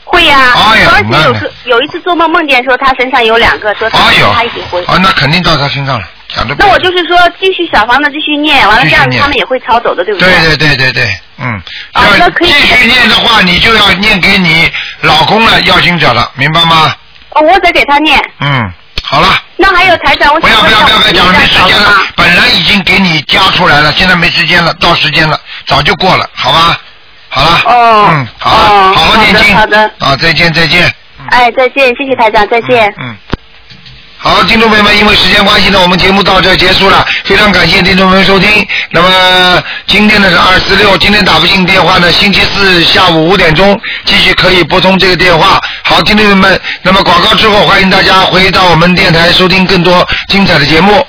[0.03, 4.83] 会呀、哎呀而且有那个有一次做梦梦见说他身上有两个，说他跟他一起回。
[4.85, 6.55] 啊，那肯定到他身上了，讲的。
[6.57, 11.61] 那我就是说继续小房子继续念，完了这样他们也会抄走的，对不对对对对对对，嗯，
[11.93, 14.71] 啊那可以继续念的话，你就要念给你
[15.01, 16.95] 老公了，要经者了，明白吗？
[17.31, 18.19] 哦，我得给他念。
[18.39, 18.71] 嗯，
[19.03, 26.79] 好了，那还有台长，我不要不想问一下，要不要不要讲了，没时间了本来已经给你加出来了，现在没时间了，到时间了，早就过了，好吧？
[27.29, 30.91] 好了，哦嗯，好好好念经，好的啊，再见再见。
[31.29, 32.91] 哎，再见，谢谢台长，再见。
[32.99, 33.15] 嗯。
[34.21, 37.05] 好，听众朋友们，因为时间关系呢，我们节目到这结束了。
[37.23, 38.67] 非常感谢听众朋友收听。
[38.91, 45.57] 那么今天呢是二四六，今天打不进电话呢，星期四下午五点钟继续可以拨通这个电话。
[45.83, 51.07] 好，听众朋友们，那么广告之后，欢迎大家回到我们电台收听更多精彩的节目。